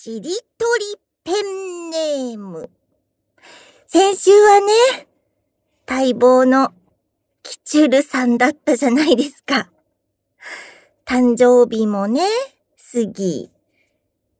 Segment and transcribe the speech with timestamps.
[0.00, 2.70] しりとりペンネーム。
[3.88, 5.08] 先週はね、
[5.88, 6.72] 待望の
[7.42, 9.72] キチュルさんだったじゃないですか。
[11.04, 12.20] 誕生日もね、
[12.92, 13.50] 過ぎ。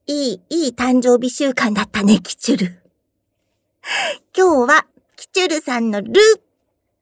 [0.07, 2.81] いい、いい誕生日週間だったね、キチュル。
[4.37, 4.87] 今日は、
[5.17, 6.13] キチュルさんのル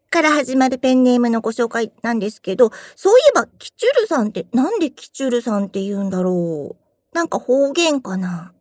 [0.08, 6.85] から始まるペンネームのご紹介なんですけど、そういえば、キチュルさんってなんでキチュルさんって言うんだろう
[7.16, 8.52] なんか方言かな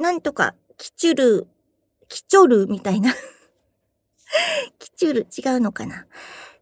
[0.00, 1.46] なんとか、キチュル、
[2.08, 3.12] キチョルみたいな。
[4.78, 6.06] キチュル違うのかな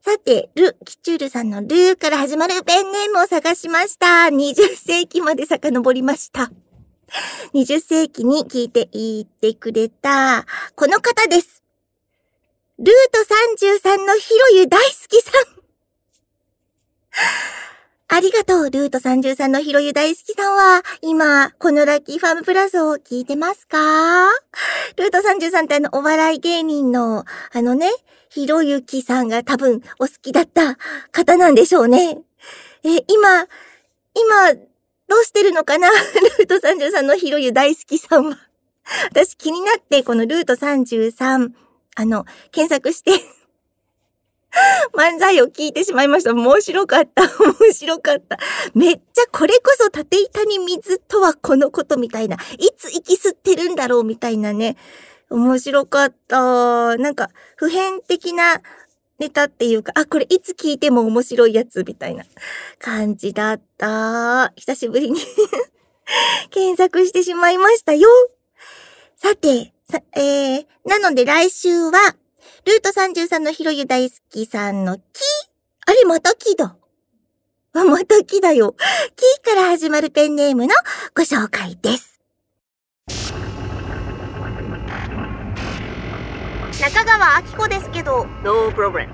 [0.02, 4.26] さて、ル、キチュールさんのルーから始まるペンネームを探しました。
[4.32, 6.50] 20世紀まで遡りました。
[7.54, 10.44] 20世紀に聞いて言ってくれた、
[10.74, 11.62] この方です。
[12.80, 13.20] ルート
[13.92, 15.30] 33のヒロユ大好きさ
[17.62, 17.73] ん。
[18.14, 24.28] ありがとう、ルート33のヒロユ大好きさんは、今、このラッキーファームプラスを聞いてますか？
[24.96, 27.90] ルート33ってあの、お笑い芸人の、あのね、
[28.28, 30.76] ひろゆきさんが多分お好きだった
[31.10, 32.18] 方なんでしょうね。
[32.84, 33.48] え、今、
[34.14, 34.54] 今、
[35.08, 35.88] どうしてるのかな？
[35.88, 38.38] ルート33のヒロユ大好きさんは。
[39.10, 41.50] 私気になって、このルート33、
[41.96, 43.10] あの、検索して
[44.94, 46.32] 漫才を聞いてしまいました。
[46.32, 47.22] 面白かった。
[47.42, 48.38] 面白かった。
[48.74, 52.36] めっちゃこれこそ縦板に水とはこのことみたいな。
[52.58, 54.76] いつ息吸ってるんだろうみたいなね。
[55.30, 56.96] 面白かった。
[56.96, 58.60] なんか、普遍的な
[59.18, 62.24] ネタっていうか、あ、これいつ聞いても面白いやつみたいな
[62.78, 64.52] 感じだった。
[64.56, 65.20] 久しぶりに
[66.50, 68.08] 検索してしまいましたよ。
[69.16, 72.16] さて、さ、えー、なので来週は、
[72.66, 75.02] ルート33のひろゆ大好きさんのキ
[75.86, 76.76] あれ、またキだ。
[77.74, 78.74] あ、またキだよ。
[79.16, 80.74] キから始まるペンネームの
[81.14, 82.20] ご紹介です。
[86.80, 89.08] 中川明子ですけど、No problem.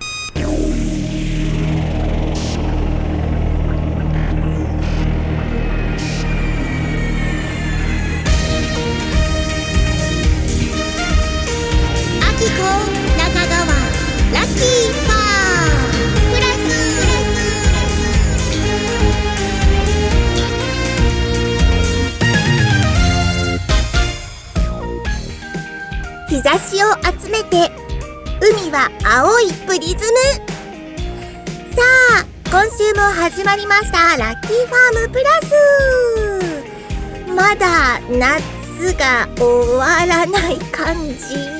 [26.29, 27.71] 日差しを集めて
[28.41, 30.19] 海は青いプリズム
[31.75, 31.83] さ
[32.21, 35.53] あ今週も始まりましたラッキーファームプラス
[37.35, 41.60] まだ夏が終わらない感じ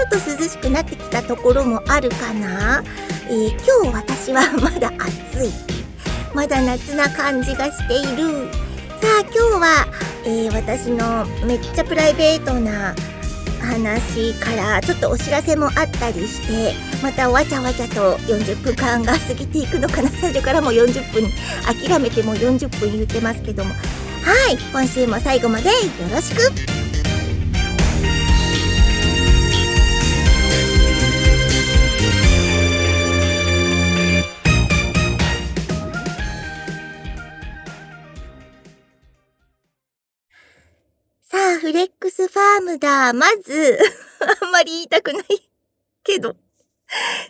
[0.00, 2.82] ちょっと涼しくなってきたところもあるかな、
[3.28, 3.48] えー、
[3.82, 5.50] 今日私はまだ暑い。
[6.34, 8.50] まだ夏な感じがしている。
[8.98, 9.86] さあ今日は、
[10.24, 12.94] えー、私のめっちゃプライベートな
[13.60, 20.08] 話からちょっとお知らせもあったりしてまたわちゃわちゃと40分間が過ぎていくのかな？
[20.20, 21.30] 最初からもう40分
[21.88, 23.74] 諦めてもう40分言ってますけども。
[23.74, 23.76] は
[24.50, 25.74] い今週も最後までよ
[26.10, 26.79] ろしく。
[41.70, 43.12] フレックスファームだ。
[43.12, 43.78] まず、
[44.42, 45.24] あんまり言いたくない
[46.02, 46.34] けど、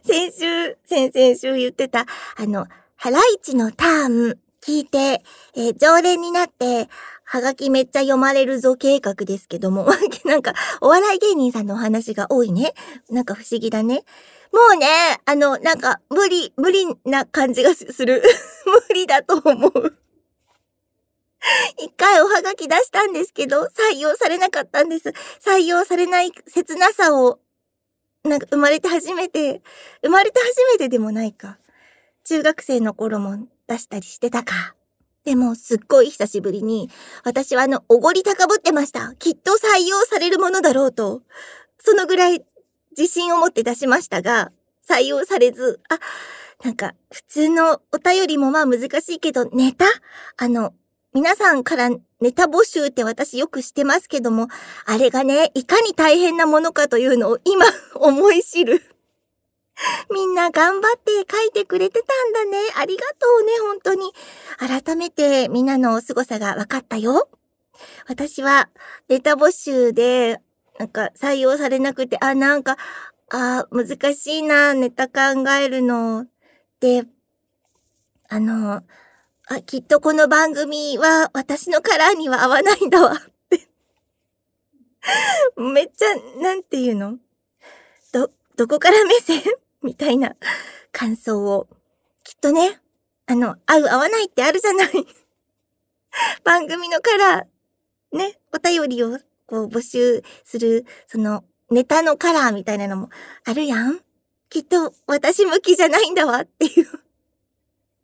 [0.03, 2.07] 先週、先々週言ってた、
[2.37, 5.23] あの、ハライチのターン聞いて、
[5.55, 6.89] えー、常連になって、
[7.25, 9.87] はがきめっちゃ読まれるぞ計画ですけども、
[10.25, 12.73] なんか、お笑い芸人さんのお話が多いね。
[13.11, 14.05] なんか不思議だね。
[14.55, 14.87] もうね、
[15.27, 18.23] あの、なんか、無理、無理な感じがする。
[18.89, 20.00] 無理だと思う。
[21.79, 23.63] 一回おはがき出したんですけど、
[23.93, 25.13] 採用されなかったんです。
[25.45, 27.41] 採用されない切なさを、
[28.25, 29.63] なんか生まれて初めて、
[30.03, 31.59] 生まれて初めてでもないか。
[32.25, 34.75] 中学生の頃も出したりしてたか。
[35.25, 36.91] でも、すっごい久しぶりに、
[37.25, 39.15] 私はあの、おごり高ぶってました。
[39.19, 41.23] きっと採用されるものだろうと。
[41.79, 42.45] そのぐらい
[42.97, 44.53] 自信を持って出しましたが、
[44.89, 45.99] 採用されず、あ、
[46.65, 49.87] なんか、普通のお便りもまあ難しいけど、ネタ？
[50.37, 50.75] あの、
[51.13, 51.91] 皆さんから
[52.21, 54.47] ネタ募集って私よくしてますけども、
[54.87, 57.67] あれがね、いかに大変なものかというのを今
[57.97, 58.81] 思い知る。
[60.13, 62.59] みんな頑張って書いてくれてたんだね。
[62.77, 64.13] ありがとうね、本当に。
[64.59, 67.29] 改めてみんなの凄さが分かったよ。
[68.07, 68.69] 私は
[69.09, 70.41] ネタ募集で、
[70.79, 72.77] なんか採用されなくて、あ、なんか、
[73.31, 76.27] あ、難しいな、ネタ考えるの。
[76.79, 77.05] で、
[78.29, 78.83] あの、
[79.53, 83.15] あ、きっとこの番組は私のカラーには合わないんだわ。
[83.15, 83.17] っ
[83.49, 83.69] て。
[85.57, 87.19] めっちゃ、なんていうの？
[88.13, 89.43] ど、どこから目線？
[89.83, 90.37] みたいな
[90.93, 91.67] 感想を。
[92.23, 92.79] きっとね、
[93.27, 94.89] あの、合う合わないってあるじゃない。
[96.45, 101.43] 番組のカラー、ね、お便りをこう募集する、その、
[101.73, 103.11] ネタのカラーみたいなのも
[103.45, 104.01] あるやん。
[104.49, 107.10] きっと私向きじゃないんだわっていう。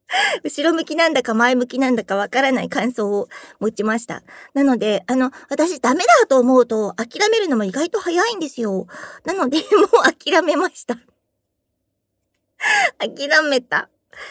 [0.44, 4.22] 後ろ向きなんだか前向きなんだかわからない感想を持ちました。
[4.54, 8.86] なので、あの、私ダメだと思うと諦めるのも意外と早いんですよ。
[9.24, 10.96] なので、 もう諦めました。
[12.98, 13.88] 諦めた。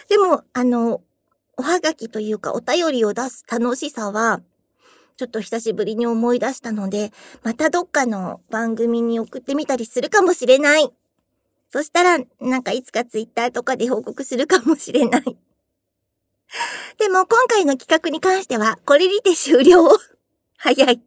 [0.10, 1.02] でも、あの、
[1.58, 4.42] おはがきというかお便りを出す楽しさは、
[5.18, 7.14] ちょっと久しぶりに思い出したので、
[7.44, 10.92] またどっかの番組に送ってみたりするかもしれない。
[11.70, 15.38] そしたら、なんかいつかツイッターとかで報告するかもしれない。
[16.98, 19.90] でも今回の企画に関しては、これにて終了。
[20.58, 21.02] 早い。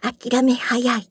[0.00, 1.10] 諦め早い。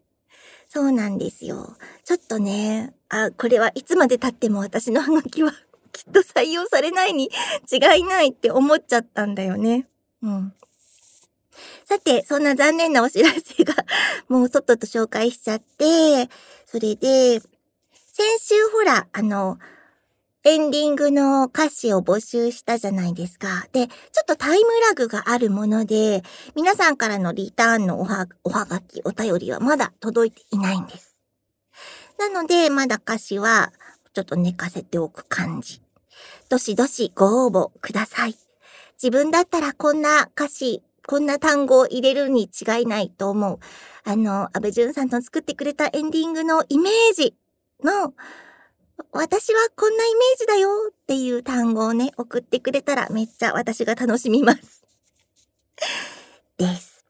[0.68, 1.78] そうなんですよ。
[2.04, 5.54] ちょっとね、あ、これはいつまで経っても私のハガキは
[5.92, 7.32] きっと採用されないに
[7.72, 9.88] 違いないって思っちゃったんだよね。
[10.22, 10.54] うん。
[11.86, 13.74] さて、そんな残念なお知らせが
[14.28, 16.30] もうとっとと紹介しちゃって、
[16.66, 19.60] それで、先週ほら、あの、
[20.48, 23.66] エンディングの歌詞を募集したじゃないですか。
[23.74, 26.22] で、ちょっとタイムラグがあるもので、
[26.56, 31.16] 皆さんからのリターンのおは、おはがき、お便りはまだ届いていないんです。
[32.20, 33.74] なので、まだ歌詞は、
[34.14, 35.82] ちょっと寝かせておく感じ。
[36.48, 38.36] どしどしご応募ください。
[39.02, 43.60] 自分だったらこんな歌詞、こんな単語を入れるに違いないと思う。
[44.04, 47.34] あの、安倍淳さんの作ってくれたエンディングのイメージ
[47.84, 48.14] の
[49.12, 54.84] 私はこんなイメージだよっていう単語をね、送ってくれたらめっちゃ私が楽しみます。
[56.58, 57.06] です。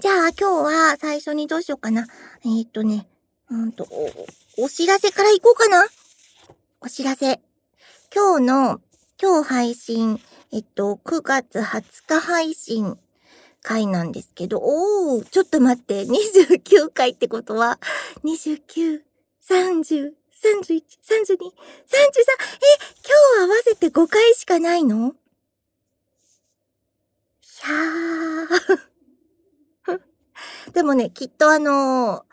[0.00, 2.06] じゃあ今日は最初にどうしようかな。
[2.44, 3.08] えー、っとね、
[3.50, 5.86] うんとお、お知らせからいこうかな。
[6.80, 7.40] お知らせ。
[8.14, 8.80] 今日の、
[9.20, 10.20] 今日配信、
[10.52, 12.98] えっと、9月20日配信
[13.62, 17.78] 回なんですけど、おー、ちょっと待って、29回ってことは、
[18.24, 19.02] 29、
[19.48, 21.50] 30、31、32、33、え、
[23.04, 25.08] 今日合わせて5回しかないの？
[25.08, 25.12] い
[27.68, 30.00] やー。
[30.72, 32.24] でもね、きっとあの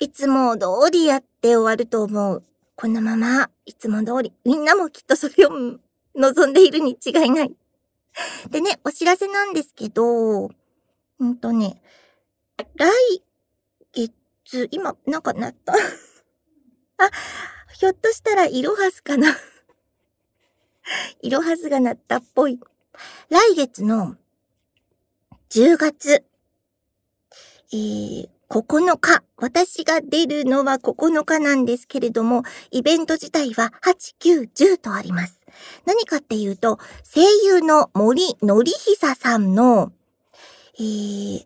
[0.00, 2.44] ー、いつも通りやって終わると思う。
[2.76, 4.32] このまま、いつも通り。
[4.44, 5.50] みんなもきっとそれを
[6.14, 7.54] 望んでいるに違いない。
[8.50, 10.50] でね、お知らせなんですけど、
[11.18, 11.82] うんとね、
[12.76, 12.90] 来
[13.92, 15.74] 月、今、なんかなった？
[17.06, 17.10] あ、
[17.74, 19.36] ひょっとしたらイロハスかな
[21.22, 22.58] イロハスが鳴ったっぽい。
[23.30, 24.16] 来月の
[25.50, 26.24] 10月、
[27.72, 29.22] えー、9日。
[29.36, 35.40] 私が出るのは9日なんですけれども、イベント自体は8、9、10とあります。
[35.84, 36.78] 何かっていうと、
[37.14, 39.92] 声優の森のりひささんの、
[40.78, 41.44] えー、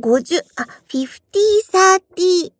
[0.00, 1.08] 50、あ、50、
[2.16, 2.52] 30、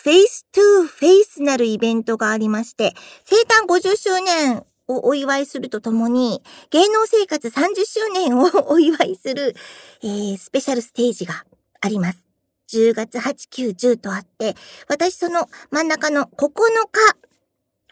[0.00, 6.40] Face to Face なるイベントがありまして、生誕50周年をお祝いするとともに、
[6.70, 9.56] 芸能生活30周年を お祝いする、
[10.04, 11.44] えー、スペシャルステージが
[11.80, 12.20] あります。
[12.68, 14.54] 10月8、9、10とあって、
[14.86, 17.16] 私その真ん中の9日、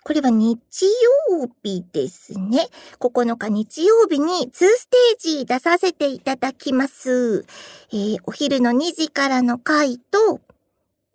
[0.05, 0.87] これは日
[1.33, 2.69] 曜日ですね。
[3.01, 7.45] 9日日曜日に2ステージ出させていただきます。
[7.91, 10.41] えー、お昼の2時からの回と、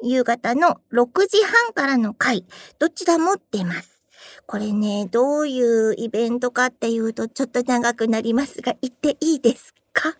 [0.03, 2.45] 夕方の6時半からの回、
[2.79, 4.01] どちらも出ます。
[4.45, 10.17] これね、どういうイベントかっていうとちょっと長くなりますが、言っていいですか？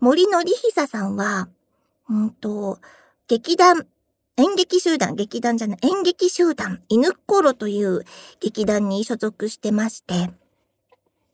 [0.00, 1.48] 森のりひささんは、
[2.08, 2.80] うんと、
[3.28, 3.86] 劇団、
[4.36, 8.04] 演劇集団、劇団じゃない、演劇集団、犬っころという
[8.40, 10.30] 劇団に所属してまして、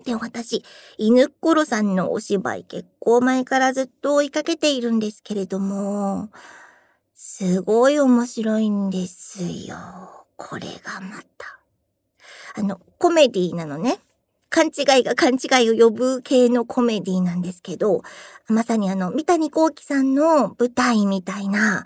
[0.04, 0.62] で、私、
[0.96, 6.28] 犬っころさんのお芝居結構前からずっと追いかけているんですけれども、
[7.38, 9.76] すごい面白いんですよ。
[10.34, 11.60] これがまた。
[12.56, 14.00] あの、コメディなのね。
[14.50, 18.02] 勘違いが勘違いを呼ぶ系のコメディなんですけど、
[18.48, 21.84] まさにあの、三谷幸喜さんの舞台みたいな、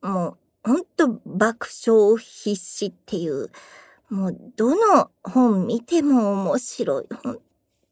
[0.00, 3.50] もう、ほんと爆笑必至っていう、
[4.08, 7.04] もう、どの本見ても面白い。
[7.22, 7.38] 本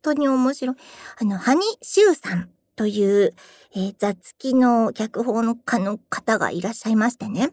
[0.00, 0.76] 当に面白い。
[1.20, 2.49] あの、ハニシューさん
[2.80, 3.34] という、
[3.75, 7.50] えー、雑記の脚本家の方がいらっしゃいましてね。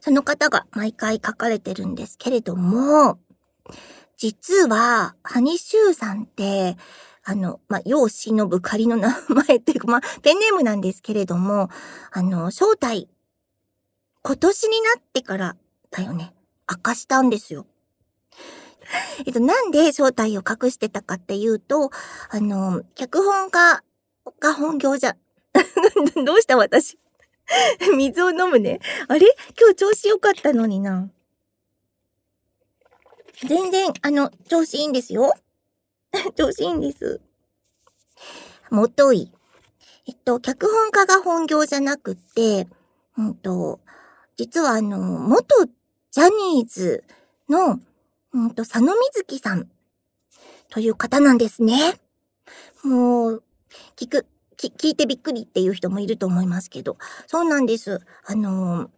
[0.00, 3.18] その方が毎回書かれてるんですけれども、
[4.16, 6.78] 実は、ハニシューさんって、
[7.22, 11.68] あの、まあ、世を忍ぶ仮の名前っていうか、まあ、ペンネームなんですけれども、
[12.12, 13.10] あの、正体、
[14.22, 15.56] 今年になってから
[15.90, 16.32] だよね、
[16.66, 17.66] 明かしたんですよ。
[19.26, 21.90] えっと、なんで正体を隠してたかっていうと、
[22.30, 23.82] あの、脚本家
[24.40, 25.16] が本業じゃ、
[26.24, 26.98] どうした私
[27.96, 28.80] 水を飲むね。
[29.08, 29.26] あれ？
[29.58, 31.10] 今日調子良かったのにな。
[33.48, 35.34] 全然、あの、調子いいんですよ。
[36.36, 37.20] 調子いいんです。
[38.70, 39.32] もとい。
[40.06, 42.68] えっと、脚本家が本業じゃなくて、
[43.16, 43.80] うんと、
[44.36, 45.66] 実はあの、元
[46.10, 47.04] ジャニーズ
[47.48, 47.80] の、
[48.34, 49.68] うんと、佐野瑞希さん
[50.70, 52.00] という方なんですね。
[52.82, 53.42] もう、
[53.96, 56.96] 聞く、聞いてびっくりっていう人もいると思いますけど、
[57.26, 58.00] そうなんです。
[58.24, 58.90] あの、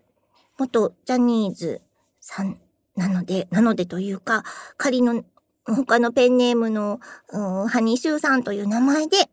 [0.58, 1.82] 元ジャニーズ
[2.20, 2.60] さん
[2.96, 4.44] なので、なのでというか、
[4.76, 5.24] 仮の
[5.66, 7.00] 他のペンネームの、
[7.32, 9.30] うん、ハニーシューさんという名前で、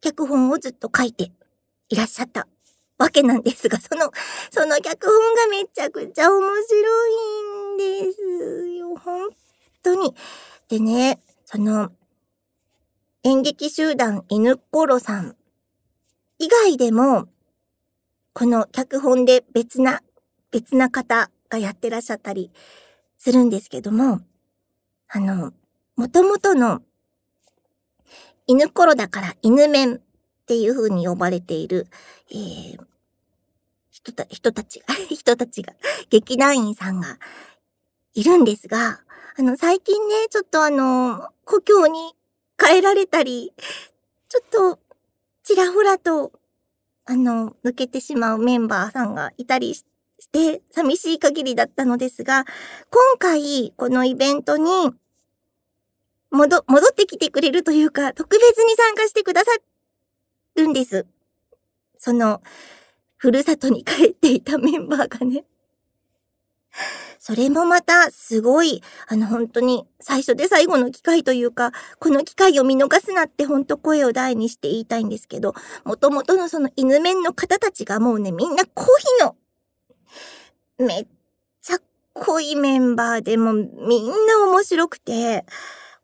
[0.00, 1.32] 脚本をずっと書いて
[1.88, 2.46] いらっしゃった
[2.98, 4.10] わけなんですが、その、
[4.50, 8.20] その脚本がめちゃくちゃ面白いんです
[8.78, 8.96] よ。
[8.96, 9.30] 本
[9.82, 10.14] 当に。
[10.68, 11.92] でね、その、
[13.22, 15.36] 演劇集団犬っころさん
[16.38, 17.28] 以外でも、
[18.32, 20.02] この脚本で別な、
[20.50, 22.50] 別な方がやってらっしゃったり
[23.16, 24.20] するんですけども、
[25.08, 25.52] あの、
[25.96, 26.82] 元々の
[28.46, 30.00] 犬頃だから犬面っ
[30.46, 31.86] ていう風に呼ばれている、
[32.30, 32.78] えー、
[33.90, 35.74] 人た、人たちが、 人たちが、
[36.08, 37.18] 劇団員さんが
[38.18, 38.98] いるんですが、
[39.36, 42.16] あの、最近ね、ちょっとあの、故郷に
[42.58, 43.52] 帰られたり、
[44.28, 44.80] ちょっと、
[45.44, 46.32] ちらほらと、
[47.04, 49.84] あの、抜けてしまうメンバーさんがいたりし
[50.32, 52.44] て、寂しい限りだったのですが、
[52.90, 54.90] 今回、このイベントに、
[56.32, 59.52] 戻、戻ってきてくれるというか、特別に参加してくださ
[60.56, 61.06] るんです。
[61.98, 62.42] その、
[63.16, 65.44] ふるさとに帰っていたメンバーがね。
[67.28, 75.52] それもまた、すごい、あの、本当に、最初で最後の機会というか、この機会を見逃すなって本当声を大にして言いたいんですけど、
[75.84, 79.36] もともとのその犬面の方たちがもうね、みんなコーヒーの
[80.78, 81.06] めっ
[81.60, 81.78] ちゃ
[82.14, 83.66] 濃いメンバーでもみん
[84.26, 85.44] な面白くて、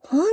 [0.01, 0.27] 本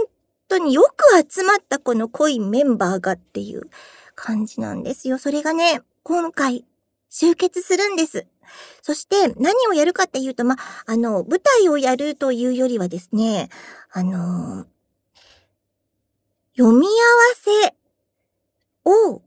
[0.50, 3.69] 当によく集まったこの濃いメンバーがっていう
[4.13, 5.17] 感じなんですよ。
[5.19, 6.65] それがね、今回
[7.10, 8.27] 集結するんです。
[8.81, 13.50] そして何をやるかっていうと、ま、あの、舞台をやるというよりはですね、
[13.91, 14.65] あの、
[16.57, 16.91] 読み合わ
[17.36, 17.75] せ
[18.86, 19.21] を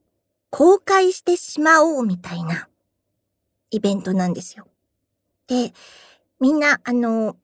[0.51, 2.69] 公開してしまおうみたいな
[3.71, 4.67] イベントなんですよ。
[5.47, 5.73] で、
[6.41, 7.37] みんな、あの、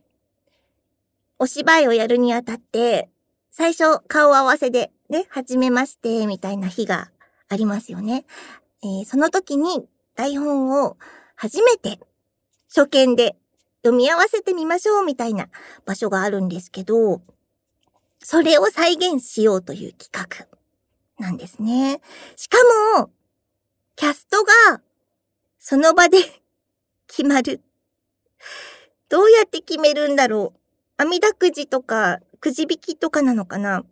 [1.39, 3.09] お芝居をやるにあたって、
[3.50, 7.11] 最初顔合わせでね、はじめまして、みたいな日が
[7.49, 8.25] ありますよね。
[8.83, 10.97] えー、その時に台本を
[11.42, 11.99] 初めて
[12.68, 13.35] 初見で
[13.82, 15.49] 読み合わせてみましょうみたいな
[15.87, 17.23] 場所があるんですけど、
[18.18, 20.47] それを再現しようという企画
[21.18, 22.02] なんですね。
[22.37, 22.59] しか
[22.94, 23.09] も、
[23.97, 24.82] キャストが
[25.59, 26.18] その場で
[27.09, 27.62] 決まる
[29.09, 30.61] どうやって決めるんだろう
[30.99, 33.87] 網だくじとか、くじ引きとかなのかな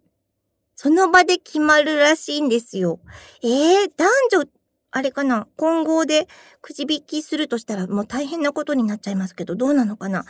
[0.75, 3.01] その場で決まるらしいんですよ。
[3.43, 4.58] ええー、男女、
[4.91, 5.47] あれかな？
[5.57, 6.29] 混合で
[6.63, 10.25] くじ引きするとしたらもう大変なことになっちゃいますけど、どうなのかな？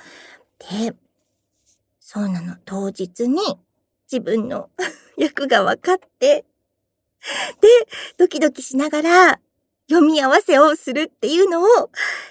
[0.59, 0.95] で、
[2.01, 2.57] そうなの。
[2.65, 3.39] 当日に
[4.11, 4.71] 自分の
[5.17, 6.45] 役が分かって、
[7.61, 7.69] で、
[8.17, 9.41] ドキドキしながら
[9.89, 11.91] 読み合わせをするっていうのを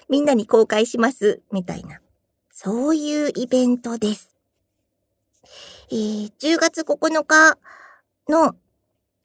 [0.09, 2.01] みんなに公開します、みたいな。
[2.51, 4.35] そういうイベントです。
[5.89, 7.57] えー、10月9日
[8.27, 8.55] の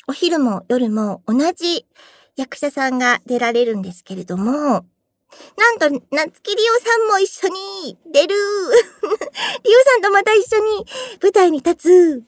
[0.06, 1.86] お昼も夜も同じ
[2.36, 4.80] 役者さんが出られるんですけれども、な
[5.72, 10.86] んと、夏木りおさんも一緒に出る りおさんとまた一緒に
[11.22, 12.24] 舞台に立つ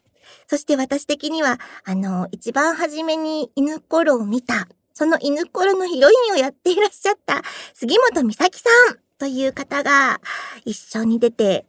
[0.46, 7.42] そして私的には、あの、一番初めに犬頃を見たその犬コロのヒロインをやっていらっしゃった
[7.74, 10.20] 杉本美咲さんという方が
[10.64, 11.66] 一緒に出て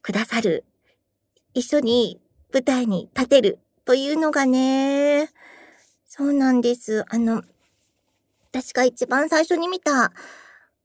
[0.00, 0.64] くださる。
[1.54, 2.20] 一緒に
[2.52, 5.28] 舞台に立てるというのがね、
[6.06, 7.04] そうなんです。
[7.08, 7.42] あの、
[8.50, 10.12] 私が一番最初に見た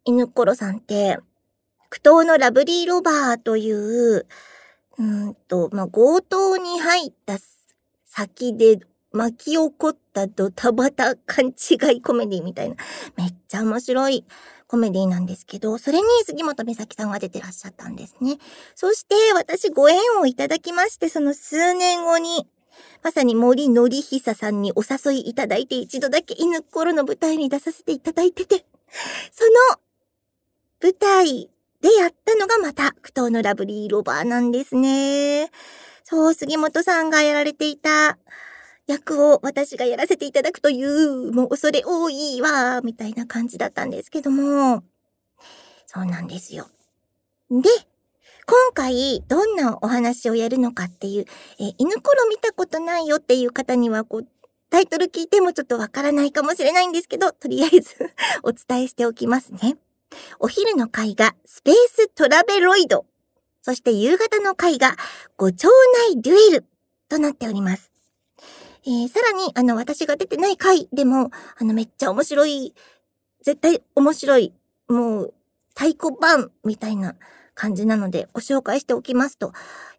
[0.04, 1.18] 犬コロさんって、
[1.90, 4.26] 苦闘のラブリーロバーという、
[4.98, 7.38] うんと、まあ、強盗に入った
[8.06, 8.80] 先で
[9.12, 12.76] 巻き起こったドタバタ勘違いコメディみたいな、
[13.16, 14.26] めっちゃ面白い
[14.68, 18.40] コメディなんですけど、それに杉本美咲さんが出てらっしゃったんですね。
[18.76, 22.48] そして私ご縁をいただきまして、その数年後に、
[23.02, 28.66] まさに森のりひささんにお誘いいただいて一度だけ犬っころの舞台に出させていただいてて、
[29.32, 29.80] その
[30.82, 31.50] 舞台
[31.82, 35.52] でやったのがまた、苦闘のラブリーロバーなんですね。
[36.04, 38.18] そう、杉本さんがやられていた
[38.88, 44.84] 役を私がやらせていただくという、もう恐れ多いわ、みたいな感じだったんですけども、
[45.86, 46.68] そうなんですよ。
[47.50, 47.70] で、
[48.46, 51.26] 今回、どんなお話をやるのかっていう、
[51.60, 54.28] えー、犬ころ見たことないよっていう方には、こう、
[54.70, 57.96] タイトル聞いてもちょっとわからないかもしれないんですけど、とりあえず
[58.44, 59.78] お伝えしておきますね。
[60.40, 63.06] お昼の会がスペーストラベロイド。
[63.62, 64.98] そして夕方の会が
[65.38, 65.70] ご町
[66.10, 66.66] 内デュエル
[67.08, 67.92] となっております。
[68.86, 72.74] えー、さらに、あの、私が出てない回でも、あの、めっちゃ面白い、
[73.42, 74.54] 絶対面白い、
[74.90, 75.34] もう、
[75.70, 77.16] 太鼓判みたいな
[77.56, 79.54] 感じなのでご紹介しておきますと、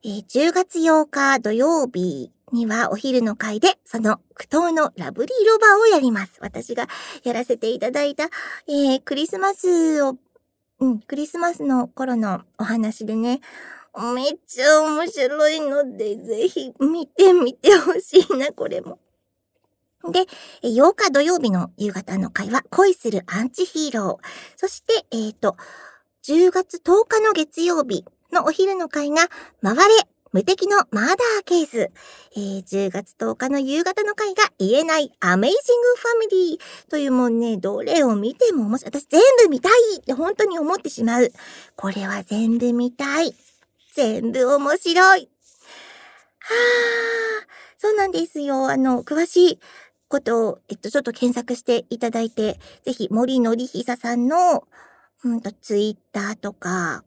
[0.05, 6.39] えー、10月8日土曜日にはお昼の会でその苦闘のラブリーロバーをやります。
[6.41, 6.89] 私が
[7.25, 8.25] やらせていただいた、
[8.69, 10.17] えー、クリスマスを、
[10.81, 13.41] うん、クリスマスの頃のお話でね、
[14.15, 18.99] めっちゃ面白いので、ぜひ見てみてほしいな、これも。
[20.11, 20.27] で、
[20.63, 24.27] 8日土曜日の夕方の会は恋するアンチヒーロー。
[24.57, 25.57] そして、えっ、ー、と、
[26.27, 29.29] 10月10日の月曜日のお昼の会が、
[29.63, 29.83] 回れ
[30.33, 31.91] 無敵のマーダーケース。
[32.35, 38.93] えー、10月10日の夕方の会が言えないアメイジングファミリーというもんね、どれを見ても面白い。
[39.03, 41.31] 私全部見たいって本当に思ってしまう。
[41.77, 43.35] これは全部見たい。
[43.93, 45.29] 全部面白い。
[46.39, 46.55] は
[47.43, 48.71] あ、そうなんですよ。
[48.71, 49.61] あの、詳しい
[50.09, 54.65] ことを、えっと、ちょっと検索していただいて、ぜひ森のりひささんの、
[55.25, 57.03] うんと、ツイッターとか、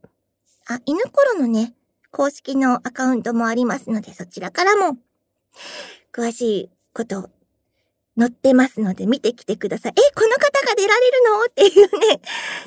[0.67, 1.73] あ、犬コロのね、
[2.11, 4.97] 公式のアカウントもありますので、そちらからも、
[6.11, 7.29] 詳しいこと
[8.17, 9.93] 載ってますので見てきてください。
[9.95, 11.45] え、この方が出られるの？
[11.45, 12.21] っていうね、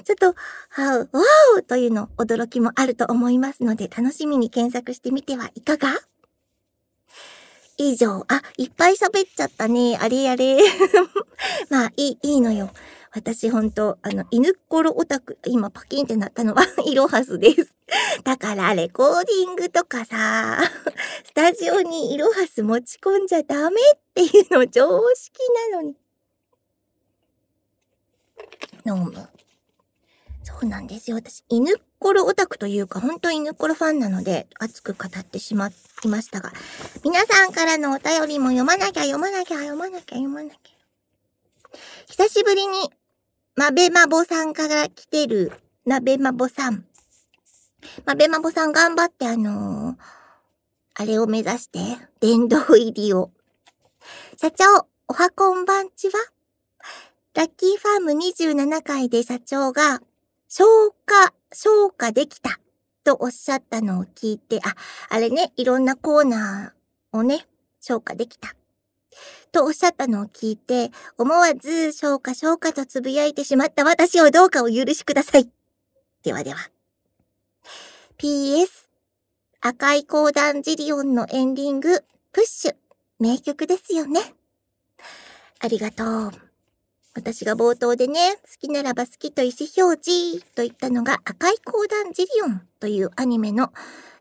[0.04, 0.34] ちょっと、
[0.68, 5.88] はう、わーというの驚きもあると思いますので、楽しみに検索してみてはいかが？
[7.76, 8.24] 以上。
[8.28, 9.98] あ、いっぱい喋っちゃったね。
[10.00, 10.58] あれあれ。
[11.70, 12.70] まあ、いい、いいのよ。
[13.12, 17.74] 私ほんと、あの、犬っころオタク、今パキンってなったのはイロハスです。
[18.22, 20.60] だからレコーディングとかさ、
[21.26, 25.38] スタジオにイロハス持ち込んじゃダメっていうの常識
[25.72, 25.96] なのに。
[28.86, 29.12] 飲む。
[30.44, 31.16] そうなんですよ。
[31.16, 35.68] 私、犬っころオタクというか、ほんと犬っころファンなので、熱く語ってしま
[36.04, 36.52] いましたが、
[37.02, 40.58] 皆さんからのお便りも読まなきゃ、読まなきゃ、読まなきゃ、読まなきゃ。
[42.08, 42.90] 久しぶりに
[43.56, 45.52] まべまぼさんから来てる、
[45.84, 46.86] なべまぼさん。
[48.06, 49.96] まべまぼさん頑張ってあのー、
[50.94, 51.78] あれを目指して、
[52.20, 53.30] 殿堂入りを。
[54.40, 54.64] 社長、
[55.08, 56.12] おはこんばんちは？
[57.34, 60.00] ラッキーファーム27回で社長が、
[60.48, 62.60] 消化、消化できた
[63.04, 64.74] とおっしゃったのを聞いて、あ、
[65.08, 67.46] あれね、いろんなコーナーをね、
[67.80, 68.54] 消化できた。
[69.52, 75.50] とおっしゃったのを聞いて、思わず消化消化とつぶやいてしまった私をどうかお許しください。
[76.22, 76.70] ではでは。
[78.18, 78.88] PS、
[79.60, 82.74] 赤い講談ジリオンのエンディング、プッシュ、
[83.18, 84.20] 名曲ですよね。
[85.58, 86.32] ありがとう。
[87.14, 93.72] 私が冒頭でね、好きならば好きと意思表示と言ったのが赤い講談ジリオンというアニメの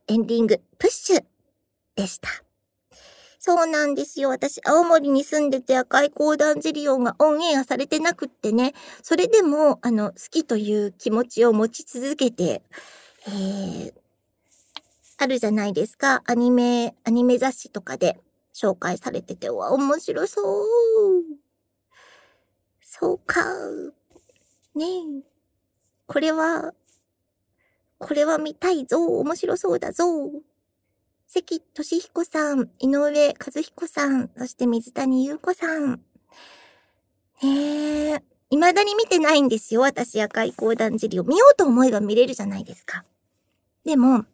[0.07, 1.23] エンディング、プッシュ
[1.95, 2.29] でした。
[3.41, 4.29] そうなんですよ。
[4.29, 12.61] 私、青森に住んでて赤い講談ジリオンがオンエアされてなくってね、それでも、あの、好きという気持ちを持ち続けて、
[13.27, 13.93] えー、
[15.17, 16.21] あるじゃないですか。
[16.25, 18.19] アニメ、アニメ雑誌とかで
[18.53, 20.65] 紹介されてて、わ、面白そう。
[22.81, 23.41] そうか。
[24.75, 25.23] ねえ。
[26.07, 26.73] これは、
[27.99, 29.01] これは見たいぞ。
[29.19, 30.05] 面白そうだぞ。
[31.31, 36.01] 関俊彦さん、井上和彦さん、そして水谷優子さん。
[37.43, 41.23] ねえ、未だに見てないんですよ、私赤い講談尻を。
[41.23, 43.03] 見ようと思えば見れるじゃないですか。
[43.85, 44.25] でも、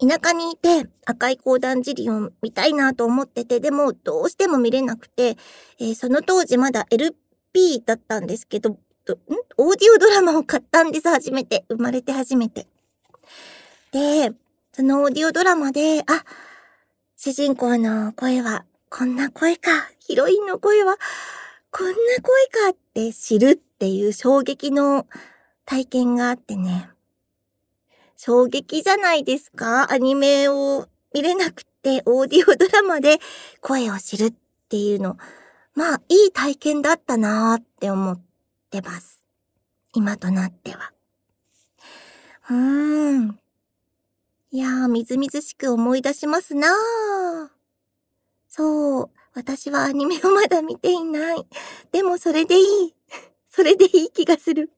[0.00, 5.36] 田舎にいて赤い講談尻を見たいなと思ってて、でもどうしても見れなくて、
[5.78, 8.78] えー、その当時まだ LP だったんですけど、ん？
[9.56, 11.64] オーディオドラマを買ったんです、初めて。
[11.68, 12.66] 生まれて初めて。
[13.92, 14.32] で、
[14.78, 16.24] そのオーディオドラマで、あ、
[17.16, 20.94] 主人公の声はこんな声か、ヒロインの声は
[21.72, 25.08] こんな声かって知るっていう衝撃の
[25.64, 26.90] 体験があってね。
[28.16, 33.18] 衝撃じゃないですかアニメを見れなくて、オーディオドラマで
[33.60, 34.34] 声を知るっ
[34.68, 35.16] ていうの、
[35.74, 38.20] まあ、いい体験だったなーって思っ
[38.70, 39.24] てます。
[39.92, 40.92] 今となっては。
[42.48, 43.38] うーん。
[44.50, 47.48] いやー、みずみずしく思い出しますなー。
[48.48, 49.10] そう。
[49.34, 51.46] 私はアニメをまだ見ていない。
[51.92, 52.94] でもそれでいい。
[53.52, 54.70] それでいい気がする。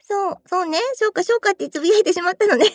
[0.00, 0.78] そう、そうね。
[0.94, 2.66] そうか、そうかってつぶやいてしまったのね。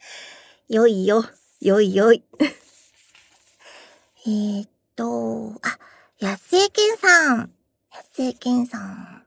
[0.68, 1.24] よいよ、
[1.62, 2.22] よいよい。
[4.26, 5.78] えーっと、あ、
[6.18, 7.54] やせいけんさん。
[7.90, 9.26] やせいけんさん。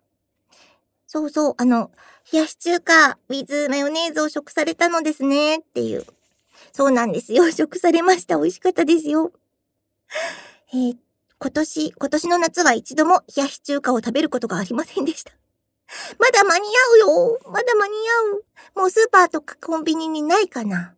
[1.07, 1.91] そうそう、あの、
[2.31, 6.05] 冷やし中華、ウィズマヨネーズを食されたのですね、っていう。
[6.71, 7.49] そうなんですよ。
[7.51, 8.37] 食されました。
[8.37, 9.31] 美味しかったですよ。
[10.71, 10.97] えー、
[11.39, 15.31] 今年、今年の夏は一度も冷やし中華を食べることがありませんでした。
[16.19, 17.39] まだ間に合うよ。
[17.45, 18.45] まだ間に合う。
[18.75, 20.93] もうスーパーとかコンビニにないかな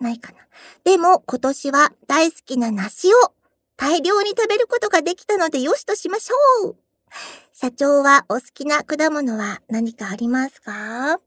[0.00, 0.38] ないかな。
[0.84, 3.34] でも今年は大好きな梨を
[3.76, 6.76] 大量に食べることができたのでよしとしましょう。
[7.62, 11.20] 社長はお好きな果物は何かありますか？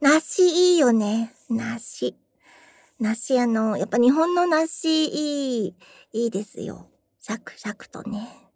[0.00, 1.32] 梨いいよね。
[1.48, 2.16] 梨。
[2.98, 5.74] 梨あの、やっぱ日本の梨いい、
[6.12, 6.88] いいですよ。
[7.20, 8.50] シャクシャクとね。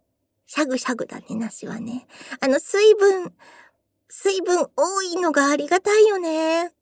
[0.47, 2.09] シャグシャグだね、梨はね。
[2.41, 3.33] あの、水分、
[4.09, 6.73] 水分多いのがありがたいよね。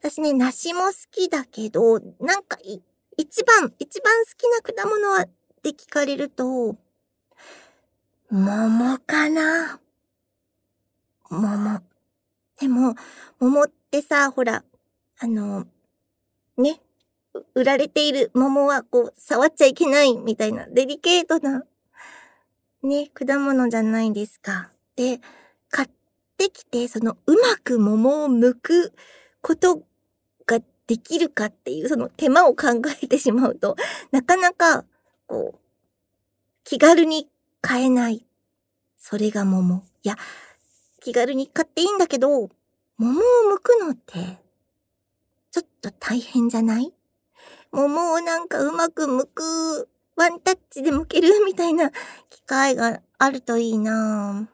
[0.00, 2.58] 私ね、梨も好きだけど、なんか
[3.16, 5.30] 一番、一番好きな果物はっ
[5.62, 6.76] て聞かれると、
[8.30, 9.78] 桃かな？
[11.30, 11.80] 桃。
[12.58, 12.94] でも、
[13.38, 14.64] 桃ってさ、ほら、
[15.20, 15.66] あの、
[16.56, 16.80] ね、
[17.54, 21.62] 売られている桃はこう、触っちゃいけないみたいな、デリケートな、
[22.82, 24.70] ね、果物じゃないですか。
[24.96, 25.20] で、
[25.68, 25.88] 買っ
[26.36, 28.92] てきて、その、うまく桃を剥く
[29.40, 29.82] こと
[30.46, 33.76] ができるかっていう、その手間を考えてしまうと、
[34.10, 34.84] なかなか、
[35.26, 35.58] こう、
[36.64, 37.28] 気軽に
[37.60, 38.24] 買えない。
[38.98, 39.82] それが桃。
[40.02, 40.16] いや、
[41.00, 42.48] 気軽に買っていいんだけど、
[42.98, 43.22] 桃を
[43.56, 44.38] 剥くのって、
[45.50, 46.92] ちょっと大変じゃない？
[47.72, 51.90] 桃をなんかうまく剥く、ワンタッチで剥けるみたいな
[52.30, 54.48] 機会があるといいな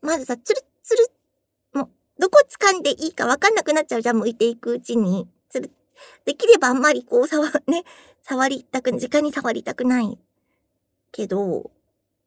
[0.00, 1.06] まずさ、つるつる、
[1.72, 5.28] もう、どこ掴んでいいかわかんなくなっちゃうじゃん、剥いていくうちに。
[5.50, 5.70] つる、
[6.24, 7.84] できればあんまりこう、触、ね、
[8.22, 10.18] 触りたく、直に触りたくない。
[11.12, 11.70] けど、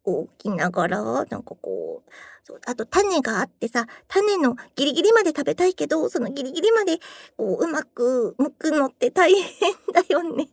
[0.07, 2.11] こう、きながら、なんかこう、
[2.45, 6.99] そうあと種があってさ、種のギリギリまで食べたいけど、そのギリギリまで、
[7.35, 10.47] こう、うまく剥くのって大変だよね。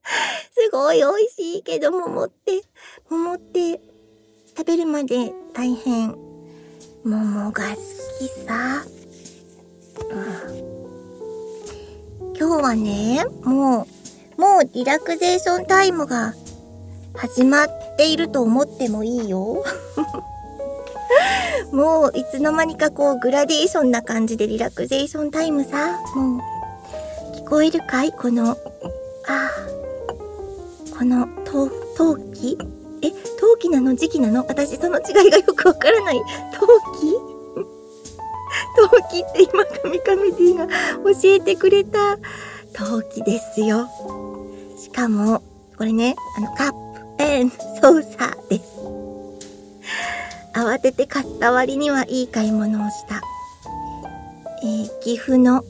[0.50, 2.62] すごい美味しいけど、桃って、
[3.10, 3.82] 桃って
[4.56, 6.16] 食べるまで大変。
[7.04, 7.76] 桃が好
[8.18, 8.82] きさ。
[10.08, 10.14] う
[12.24, 13.86] ん、今日はね、も
[14.38, 16.32] う、もうリラクゼーションタイムが
[17.16, 19.64] 始まっていると思ってもいいよ。
[21.72, 25.98] もういつの間にかこうグラデーションな感じでリラクゼーションタイムさ。
[26.14, 26.40] もう
[27.36, 28.12] 聞こえるかい？
[28.12, 28.56] この、ああ、
[30.96, 31.68] この、陶
[32.32, 32.58] 器？
[33.02, 33.94] え、陶器なの？
[33.94, 34.44] 時期なの？
[34.46, 36.22] 私その違いがよくわからない。
[36.52, 36.66] 陶
[37.00, 37.18] 器？
[38.76, 40.72] 陶器って今、カミカミ D が教
[41.24, 42.18] えてくれた
[42.72, 43.88] 陶器ですよ。
[44.78, 45.42] しかも、
[45.76, 46.85] これね、あの、カッ
[47.18, 48.64] ペン操作です。
[50.54, 53.20] 慌てて買った割にはいい買い物をした。
[54.62, 55.62] えー、岐阜の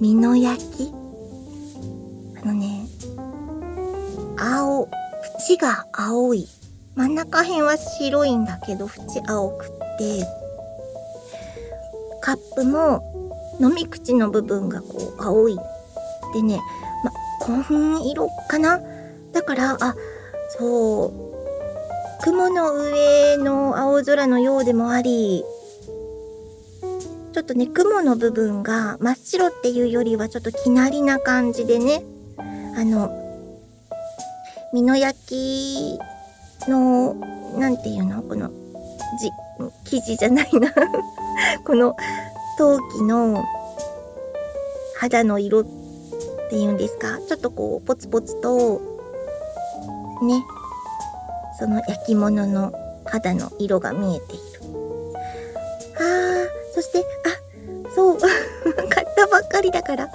[0.00, 0.92] 美濃焼き
[2.42, 2.86] あのね、
[4.38, 4.88] 青、
[5.48, 6.48] 縁が青い。
[6.96, 10.26] 真ん中辺は白いんだけど、縁青くって、
[12.20, 13.02] カップも
[13.60, 15.56] 飲み口の部分がこう青い。
[16.34, 16.60] でね、
[17.04, 17.10] ま、
[17.40, 18.80] 紺色かな？
[19.32, 19.94] だから、あ、
[20.58, 22.22] そう。
[22.22, 25.44] 雲の上の青空のようでもあり、
[27.32, 32.02] ちょっとね、雲の部分が真っ白っていうよりはちょっときなりな感じでね、
[32.76, 33.10] あの、
[34.74, 35.98] 美濃焼き
[36.68, 37.14] の、
[37.58, 38.22] なんていうの？
[38.22, 38.50] この、
[39.18, 39.30] じ、
[39.84, 40.72] 生地じゃないな。
[41.64, 41.96] この、
[42.58, 43.42] 陶器の
[44.98, 45.64] 肌の色っ
[46.50, 47.18] ていうんですか？
[47.26, 48.80] ちょっとこう、ポツポツと、
[50.24, 50.44] ね、
[51.58, 52.72] その焼き物の
[53.04, 54.42] 肌の色が見えている。
[55.98, 58.18] あー、そして、あ、そう、
[58.88, 60.08] 買ったばっかりだから、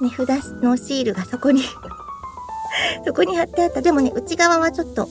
[0.00, 1.62] 値札のシールがそこに
[3.04, 3.82] そこに貼ってあった。
[3.82, 5.08] でもね、内側はちょっと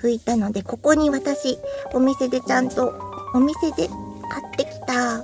[0.00, 1.58] 拭いたので、ここに私、
[1.92, 2.94] お店でちゃんと、
[3.34, 3.88] お店で
[4.28, 5.22] 買ってきた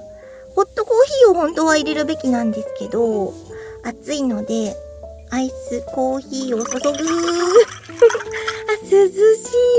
[0.55, 3.33] ホットコーヒーを本当は入れるべきなんですけど、
[3.85, 4.75] 暑いので、
[5.31, 6.89] アイスコーヒーを注ぐ。
[6.89, 6.93] あ、
[8.83, 9.15] 涼し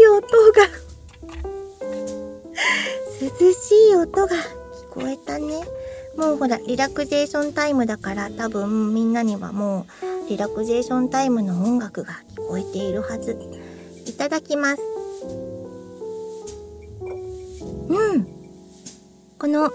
[0.02, 0.68] い音が
[3.22, 4.38] 涼しい音が聞
[4.90, 5.64] こえたね。
[6.18, 9.86] もうほら、リラクゼーションタイムだから多分みんなにはも
[10.26, 13.38] うリラクゼーションタイムの音楽が聞こえているはず。
[14.06, 14.82] いただきます。
[17.90, 18.28] うん。
[19.38, 19.74] このホ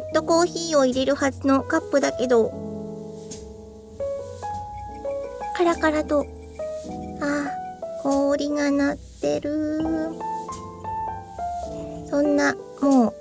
[0.00, 2.71] ットコーヒーを入れるはずのカップだけど、
[5.64, 6.26] ラカラと、
[7.20, 7.50] あ、
[8.02, 9.80] 氷が鳴ってる。
[12.10, 13.14] そんな、もう、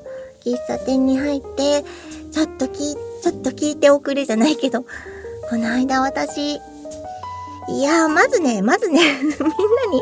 [0.43, 1.83] 喫茶店に入って、
[2.31, 4.83] ちょっと聞、ちょっと聞いておくれじゃないけど、
[5.49, 6.55] この間私、
[7.69, 10.01] いやまずね、まずねみんなに、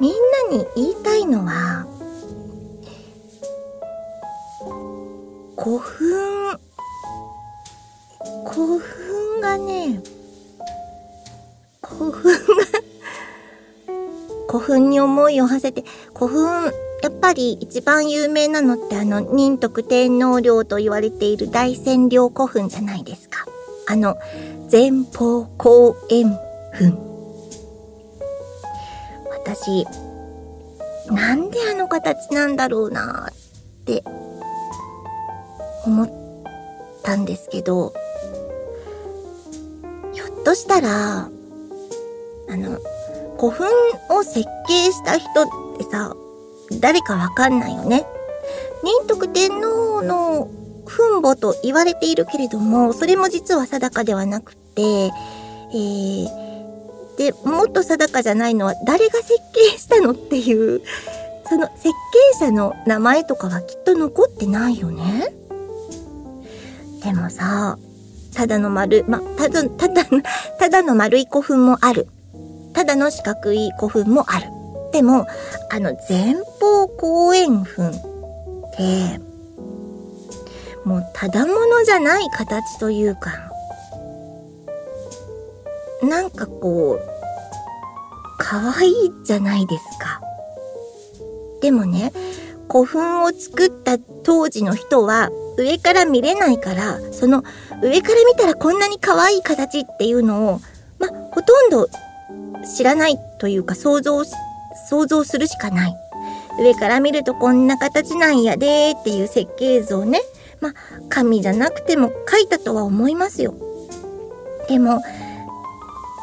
[0.00, 0.12] みん
[0.50, 1.86] なに言いたいのは、
[5.56, 6.58] 古墳、
[8.46, 10.02] 古墳がね、
[11.98, 12.88] 古墳が
[14.48, 15.84] 古墳に思いを馳せて、
[16.14, 23.44] 古墳、やっぱり一番有名なのってあの、仁徳天皇陵と言われている大仙陵古墳じゃないですか。
[23.88, 24.16] あの、
[24.70, 26.38] 前方後円
[26.72, 26.98] 墳。
[29.30, 29.86] 私、
[31.10, 34.04] なんであの形なんだろうなって
[35.84, 36.10] 思っ
[37.02, 37.92] たんですけど、
[40.12, 41.30] ひょっとしたら、
[42.50, 42.78] あの、
[43.38, 43.68] 古墳
[44.10, 45.46] を設計した人っ
[45.78, 46.14] てさ、
[46.80, 48.06] 誰かわかんないよね。
[48.82, 50.48] 仁徳天皇の
[50.86, 56.28] 墳墓と言われているけれども、それも実は定かではなくて、えー、
[57.18, 60.82] で、もっと定かじゃないのは誰が設計したのっていう、
[61.48, 61.88] その設
[62.38, 65.32] 計者の名前とかはきっと残ってないよね。
[67.02, 67.78] でもさ、
[68.34, 70.04] ただの丸、ま、ただ、ただ、
[70.58, 72.08] ただの丸い古墳もある。
[72.78, 74.46] ただの四角い古墳もある。
[74.92, 75.26] でも、
[75.68, 77.92] あの前方後円墳っ
[78.76, 79.20] て、
[80.84, 83.32] もうただものじゃない形というか、
[86.04, 87.08] なんかこう、
[88.38, 90.20] 可愛いじゃないですか。
[91.60, 92.12] でもね、
[92.70, 97.42] 古墳を作った当時の人は上から見れないから、その
[97.82, 100.60] 上から見たらこんなに可愛い形っていうのを、
[101.00, 101.88] ま、ほとんど
[102.64, 104.24] 知らないというか想像
[104.88, 105.96] 想像するしかない。
[106.60, 110.20] 上から見るとこんな形なんやでっていう設計図をね、
[110.60, 110.72] まあ、
[111.08, 113.54] 紙じゃなくても書いたとは思いますよ。
[114.68, 115.00] でも、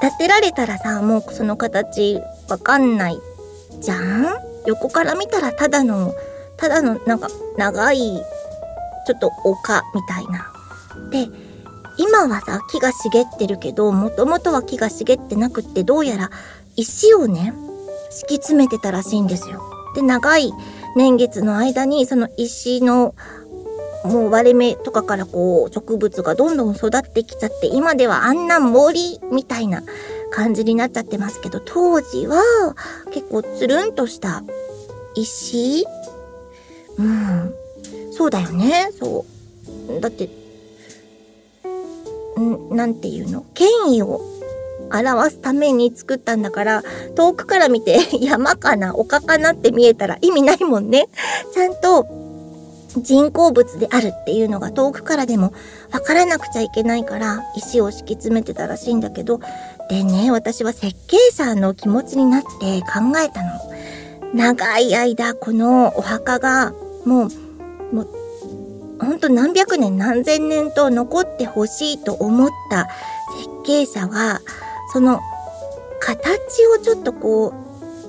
[0.03, 2.19] 立てられたらさ、もうその形
[2.49, 3.17] わかんない
[3.79, 4.27] じゃん？
[4.65, 6.13] 横から見たらただの、
[6.57, 7.97] ただのなんか長い、
[9.07, 10.51] ちょっと丘みたいな。
[11.11, 11.29] で、
[11.97, 16.29] 今はさ、木が茂ってるけど、もともとは木が茂ってなくって、どうやら
[16.75, 17.53] 石をね、
[18.09, 19.61] 敷き詰めてたらしいんですよ。
[19.95, 20.51] で、長い
[20.95, 23.15] 年月の間に、その石の、
[24.03, 29.83] もう割れ目とかからこう、植物がどんどん育ってきちゃって、今ではあんな森みたいな
[30.31, 32.41] 感じになっちゃってますけど、当時は
[33.11, 34.43] 結構つるんとした
[35.15, 35.85] 石？
[36.97, 37.53] うん。
[38.11, 38.91] そうだよね。
[38.99, 39.25] そ
[39.89, 39.99] う。
[39.99, 40.29] だって、
[42.41, 43.45] ん、なんていうの？
[43.53, 44.21] 権威を
[44.91, 46.83] 表すために作ったんだから、
[47.15, 48.95] 遠くから見て 山かな？
[48.95, 51.07] 丘かなって見えたら意味ないもんね。
[51.53, 52.07] ちゃんと
[52.97, 55.53] 人工物であるっていうのが遠くからでも
[55.91, 59.41] わからなくちゃいけないから石を敷き詰めてたらしいんだけど、
[59.89, 63.49] でね、私は設計者の気持ちになって考えたの。
[64.33, 66.73] 長い間このお墓が、
[67.05, 67.29] もう、
[68.99, 72.87] ほんと何百年何千年と残ってほしいと思った
[73.37, 74.41] 設計者は、
[74.93, 75.21] その
[75.99, 77.53] 形をちょっとこう、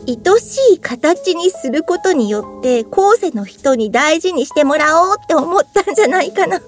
[0.07, 6.61] 愛しい形にすることによって、後世の人に大事にしてもらおうって思ったんじゃないかな。
[6.61, 6.67] きっ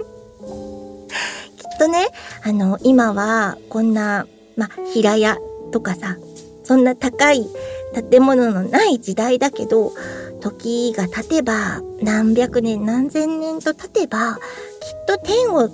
[1.79, 2.09] とね、
[2.43, 4.27] あの、今はこんな、
[4.57, 5.39] ま、平屋
[5.71, 6.17] とかさ、
[6.65, 7.49] そんな高い
[8.11, 9.93] 建物のない時代だけど、
[10.39, 15.69] 時が経てば、何百年何千年と経てば、きっと天を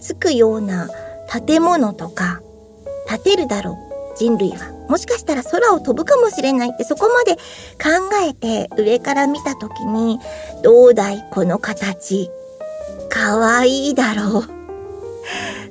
[0.00, 0.88] つくような
[1.46, 2.40] 建物とか、
[3.08, 3.94] 建てるだろう。
[4.16, 4.72] 人類は。
[4.88, 7.36] もしかしたら空を飛ぶかもしれないってそこまで
[7.82, 10.20] 考えて上から見た時に、
[10.62, 12.30] どうだいこの形。
[13.08, 14.44] かわいいだろう。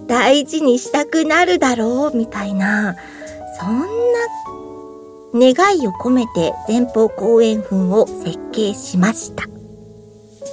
[0.08, 2.96] 大事にしたくなるだろうみたいな、
[3.60, 3.86] そんな
[5.34, 9.44] 願いを込めて前方後円墳を設計しました。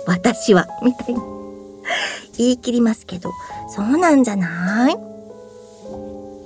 [0.07, 1.23] 私は、みたいな。
[2.38, 3.31] 言い切りますけど、
[3.69, 4.97] そうなんじゃない？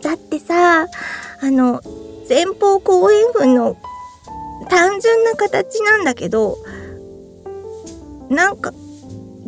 [0.03, 0.89] だってさ、
[1.41, 1.81] あの、
[2.29, 3.77] 前方後円墳の
[4.69, 6.59] 単純な形なんだけど、
[8.29, 8.73] なんか、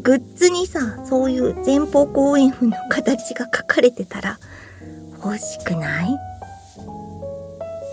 [0.03, 4.39] グッズにさ、そういう前方後円墳の形が書かれてたら、
[5.25, 6.17] 欲しくない？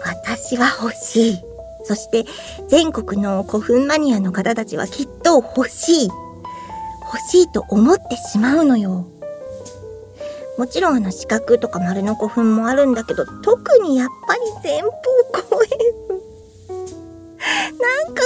[0.06, 1.42] 私は欲しい。
[1.86, 2.26] そして
[2.68, 6.10] 全国の古墳マニアの方たちはきっと欲しい。
[7.06, 9.06] 欲しいと思ってしまうのよ。
[10.58, 14.92] もちろんあの四角とか丸の古墳もあるんだけど、特にやっぱり前方
[15.32, 15.70] 後円
[16.08, 16.34] 墳。
[18.06, 18.22] なんか、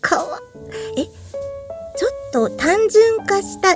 [0.00, 0.40] かわ、
[0.96, 3.74] え、ちょっと単純化した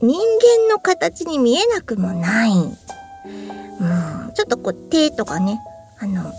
[0.00, 2.50] 人間の形に見えなくもない。
[2.50, 5.60] うん、ちょっとこう手とかね、
[5.98, 6.32] あの、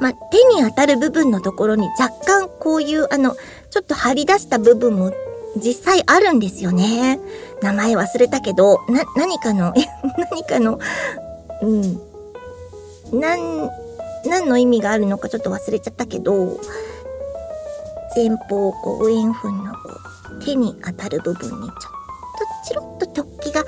[0.00, 3.36] ま、手に当たる部分のところに若干こういうあの、
[3.70, 5.12] ちょっと張り出した部分も
[5.56, 7.20] 実際あるんですよね。
[7.62, 9.74] 名前忘れたけど、な、何かの、
[10.30, 10.78] 何かの、
[11.62, 12.00] うん。
[13.12, 13.70] なん、
[14.24, 16.60] 何の意味があるのかちょっと忘れちゃったけど、
[18.16, 19.74] 前方後円墳の
[20.44, 23.64] 手に当たる部分にちょっとチロッと突起が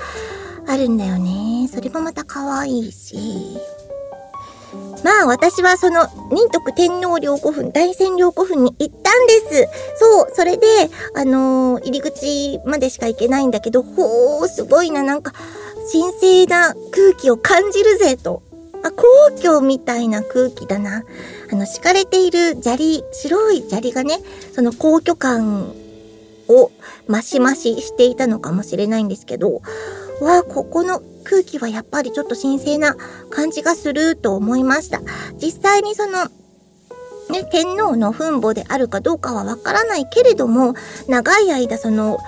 [0.67, 1.67] あるんだよね。
[1.67, 3.57] それもまた可愛いし。
[5.03, 9.67] まあ私はその仁徳天皇陵古墳、大仙陵古墳に行ったんです。
[9.97, 10.65] そう、それで、
[11.15, 15.33] あのー、入り口までしか行けないんだけど、ほー、すごいな、なんか、
[15.91, 18.43] 神聖な空気を感じるぜ、と。
[18.83, 19.05] あ、皇
[19.41, 21.03] 居みたいな空気だな。
[21.51, 24.19] あの、敷かれている砂利、白い砂利がね、
[24.53, 25.73] その皇居感
[26.47, 26.71] を
[27.07, 29.61] マシマシしていたのかもしれないんですけど、
[30.21, 32.95] わあ、ここの空気はやっぱりちょっと神聖な
[33.29, 35.01] 感じがすると思いました。
[35.41, 36.25] 実際にその、
[37.29, 40.73] ね、天皇の墳墓であるかどうかはわからないけれども、
[41.07, 42.19] 長い間その、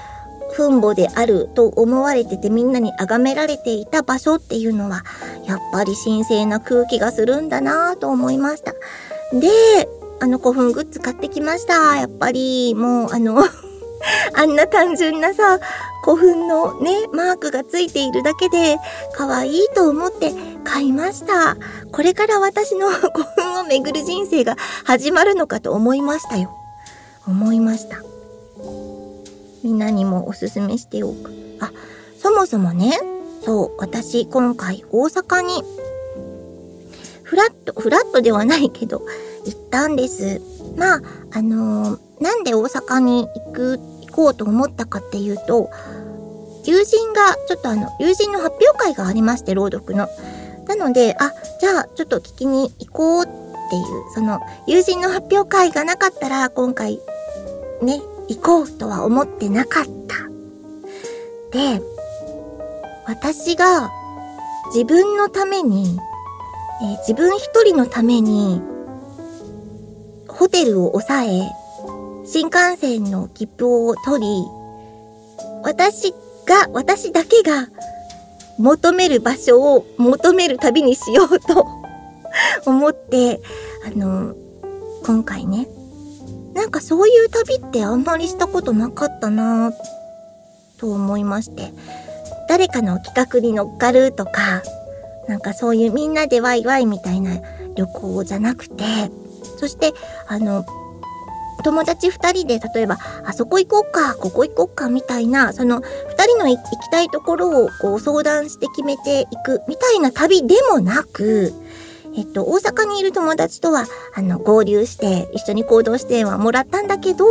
[0.55, 5.03] 墳墓であると思われててみんなに崇められていた場所っていうのは、
[5.45, 8.73] やっぱり神聖な空気がするんだなぁと思いました。
[9.33, 9.89] で、
[10.21, 11.97] あの古墳グッズ買ってきました。
[11.97, 13.43] やっぱり、もうあの
[14.33, 15.59] あんな単純なさ、
[16.05, 18.77] 古墳のね、マークがついているだけで、
[19.15, 21.57] 可愛いと思って買いました。
[21.91, 26.51] これから私の 古墳を巡る人生が始まるのかと思いましたよ。
[27.27, 28.03] 思いました。
[29.63, 31.31] みんなにもおすすめしておく。
[31.59, 31.71] あ、
[32.21, 32.99] そもそもね、
[33.43, 35.63] そう、私今回大阪に、
[37.23, 39.01] フラット、フラットではないけど、
[39.43, 40.39] 行ったんです。
[40.75, 45.71] まあ、あのー、なんで大阪に行く、行こうと思ったかっていうと、
[46.65, 50.09] 友人が、ちょっとあの、友人の発表会がありまして、朗読の。
[50.67, 56.99] なので、あ、じゃあ、ちょっと聞きに行こうっていう、その、友人の発表会がなかったら、今回、
[57.81, 60.15] ね、行こうとは思ってなかった。
[61.51, 61.81] で、
[63.05, 63.91] 私が
[64.73, 65.99] 自分のために、
[66.81, 68.61] えー、自分一人のために、
[70.27, 71.51] ホテルを抑え、
[72.25, 74.43] 新幹線の切符を取り、
[75.63, 76.13] 私
[76.45, 77.67] が、私だけが
[78.57, 81.67] 求める場所を求める旅にしようと
[82.65, 83.41] 思って、
[83.85, 84.33] あの、
[85.05, 85.67] 今回ね、
[86.53, 89.73] なんかそういう旅ってあんまりしたことなかったな
[90.79, 91.73] と思いまして、
[92.47, 94.63] 誰かの企画に乗っかるとか、
[95.27, 97.39] なんかそういうみんなでワイワイみたいな
[97.75, 98.83] 旅行じゃなくて、
[99.59, 99.93] そして、
[100.27, 100.65] あの、
[101.63, 105.81] 友達二人で例えば、あそこ行こうか、ここ行こうか、みたいな、その
[106.45, 111.51] の行きたいところをこう相談して決めていくみたいな旅でもなく、
[112.15, 117.25] えっと、大阪にいる友達とは、あの、合流して、一緒に行動してはもらったんだけど、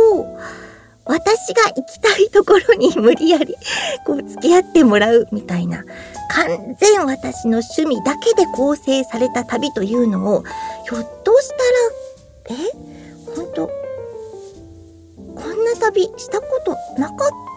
[1.05, 3.55] 私が行きたいところに無理やり、
[4.05, 5.83] こう、付き合ってもらうみたいな、
[6.29, 10.43] 完全私の趣味だけで構成された旅というのを、
[10.87, 11.49] ひょっとし
[12.47, 12.95] たら、え？
[13.35, 13.73] 本当こ
[15.49, 17.54] んな旅したことなかった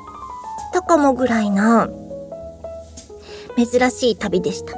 [0.73, 1.89] たかもぐらいな、
[3.57, 4.75] 珍しい旅でした。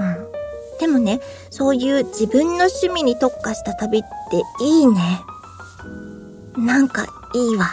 [0.00, 0.28] うん。
[0.78, 5.20] でもね、そういう自分の趣味に特化した旅っていいね。
[6.56, 7.66] なんかいいわ。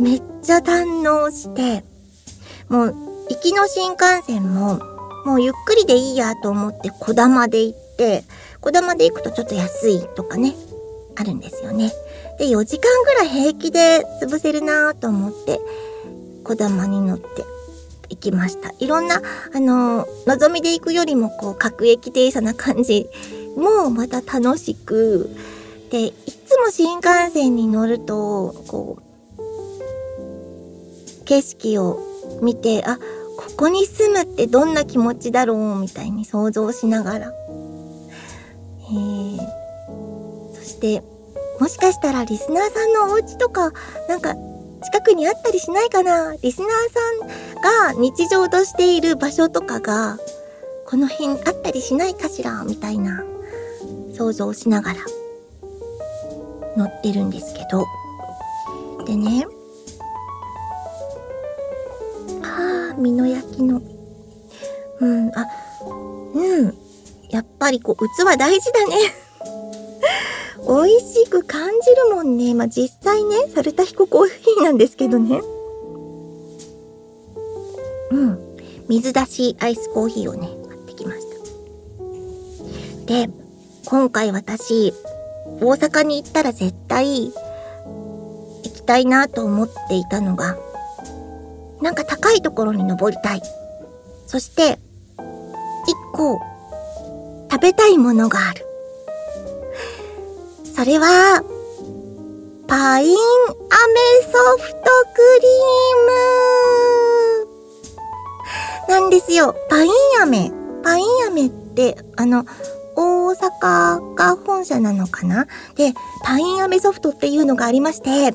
[0.00, 1.84] めっちゃ堪能して、
[2.68, 2.94] もう、
[3.30, 4.80] 行きの新幹線も、
[5.24, 8.24] もうゆっくりでいいやと思って小玉で行って、
[8.60, 10.54] 小玉で行くとちょっと安いとかね、
[11.16, 11.92] あるんですよね。
[12.38, 15.60] で、4時間ぐらい平気で潰せるなと思って、
[16.44, 17.44] 小玉に乗って
[18.08, 18.72] 行きました。
[18.78, 19.20] いろんな、
[19.54, 23.08] あの、望みで行くよりもこう、各駅停車な感じ
[23.56, 25.30] もまた楽しく、
[25.90, 29.02] で、いつも新幹線に乗ると、こう、
[31.24, 32.00] 景色を
[32.40, 32.98] 見て、あ、
[33.36, 37.32] ここに住むってどんな気持ちだろうみたいに想像しながら。
[38.90, 39.38] えー、
[40.54, 41.02] そして、
[41.60, 43.72] もしかしたらリスナーさんのお家とか、
[44.08, 44.34] なんか
[44.84, 46.68] 近くにあったりしないかなリスナー
[47.26, 50.18] さんが日常としている場所とかが、
[50.86, 53.24] この辺あったりしないかしらみたいな
[54.16, 55.00] 想像しながら
[56.76, 57.84] 乗ってるんですけど。
[59.04, 59.46] でね、
[62.42, 63.80] ああ、身の焼きの。
[65.00, 65.46] うん、あ、
[66.34, 66.74] うん。
[67.30, 69.27] やっぱりこう、器大事だね。
[70.66, 72.54] 美味しく感じるもんね。
[72.54, 75.40] まあ、実際ね、サルタヒココーヒーなんですけどね。
[78.10, 78.38] うん。
[78.88, 81.38] 水出しアイスコーヒーをね、買ってきました。
[83.06, 83.30] で、
[83.86, 84.92] 今回私、
[85.60, 87.32] 大阪に行ったら絶対行
[88.62, 90.56] きたいなと思っていたのが、
[91.80, 93.42] なんか高いところに登りたい。
[94.26, 94.78] そして、
[95.86, 96.40] 一個、
[97.50, 98.67] 食べたいものがある。
[100.78, 101.42] それは、
[102.68, 103.16] パインアメ
[104.22, 104.78] ソフト
[105.12, 109.56] クリームなんですよ。
[109.68, 109.90] パイン
[110.22, 110.52] 飴。
[110.84, 112.44] パイン飴って、あの、
[112.94, 115.48] 大阪が本社なのかな？
[115.74, 118.32] で、パイン飴ソフトっていうのがありまして、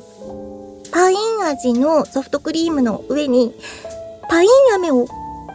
[0.91, 3.55] パイン味のソフトクリームの上に、
[4.27, 5.07] パイン飴を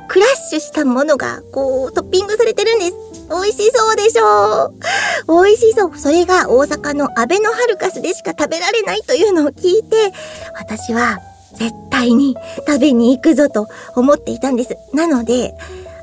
[0.09, 2.95] クラッシュしたものが、こう、トッピングされてるんです。
[3.31, 4.73] 美味しそうでしょ
[5.29, 5.99] う美味しそう。
[5.99, 10.13] それが大阪のアベノハルカスでしか食べられないというのを聞いて、
[10.59, 11.21] 私は
[11.55, 14.77] 絶対に食べに行くぞと思っていたんです。
[14.95, 15.55] なので、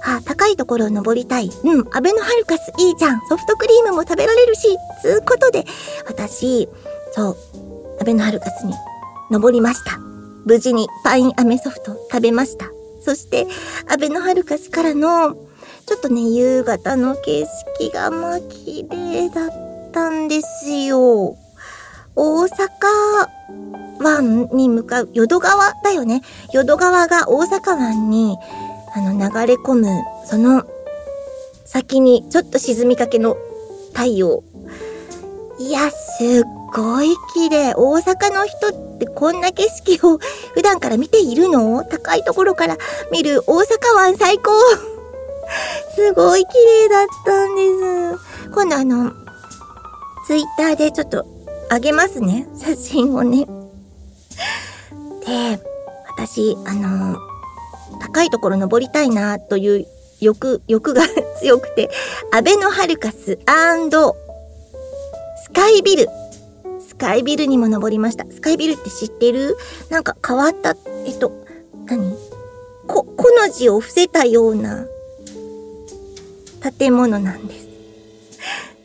[0.04, 1.50] あ、高いところを登りたい。
[1.64, 3.22] うん、アベノハルカスいいじゃん。
[3.28, 5.66] ソフトクリームも食べられるし、つうことで、
[6.06, 6.70] 私、
[7.14, 7.38] そう、
[8.00, 8.74] アベノハルカスに
[9.32, 9.98] 登りました。
[10.46, 12.68] 無事にパインアメソフト食べました。
[13.02, 13.48] そして、
[13.90, 15.36] アベノハルカスからの、
[15.86, 17.46] ちょっとね、夕方の景
[17.80, 19.52] 色がまあ綺麗だっ
[19.92, 21.38] たんですよ。
[22.16, 22.50] 大阪
[24.00, 26.22] 湾に向かう淀川だよね。
[26.52, 28.36] 淀川が大阪湾に
[28.96, 29.88] あの、流れ込む、
[30.26, 30.64] その、
[31.66, 33.38] 先にちょっと沈みかけの
[33.94, 34.44] 太陽。
[35.60, 37.74] いや、すっごい綺麗。
[37.76, 40.18] 大阪の人ってこんな景色を
[40.54, 41.84] 普段から見ているの？
[41.84, 42.78] 高いところから
[43.12, 44.52] 見る大阪湾最高
[45.96, 48.52] すごい綺麗だったんです。
[48.52, 49.12] 今度あの、
[50.26, 51.26] ツイッターでちょっと
[51.70, 52.48] あげますね。
[52.58, 53.46] 写真をね。
[55.26, 55.60] で、
[56.18, 57.18] 私、あの、
[58.00, 59.86] 高いところ登りたいなという
[60.20, 61.04] 欲、欲が
[61.40, 61.90] 強くて、
[62.32, 63.38] アベノハルカス
[65.44, 66.10] スカイビル。
[66.80, 68.26] スカイビルにも登りました。
[68.32, 69.58] スカイビルって知ってる？
[69.90, 70.76] なんか変わった、
[71.06, 71.32] えっと、
[71.86, 72.16] 何？
[72.88, 74.86] こ、この字を伏せたような
[76.72, 77.70] 建物なんです。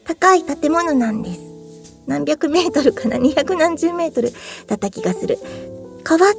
[0.05, 1.41] 高い建物なんです。
[2.07, 4.33] 何百メートル かな ?200 何十メートル
[4.66, 5.39] だった気がする。
[6.07, 6.33] 変わっ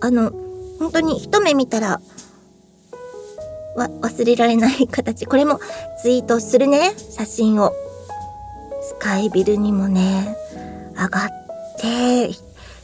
[0.00, 0.32] た、あの、
[0.78, 2.00] 本当に一目見たら、
[3.76, 5.26] わ、忘れられない形。
[5.26, 5.60] これも
[6.02, 6.92] ツイートするね。
[7.10, 7.72] 写真を。
[8.82, 10.36] スカイビルにもね、
[10.94, 11.28] 上がっ
[11.80, 12.30] て、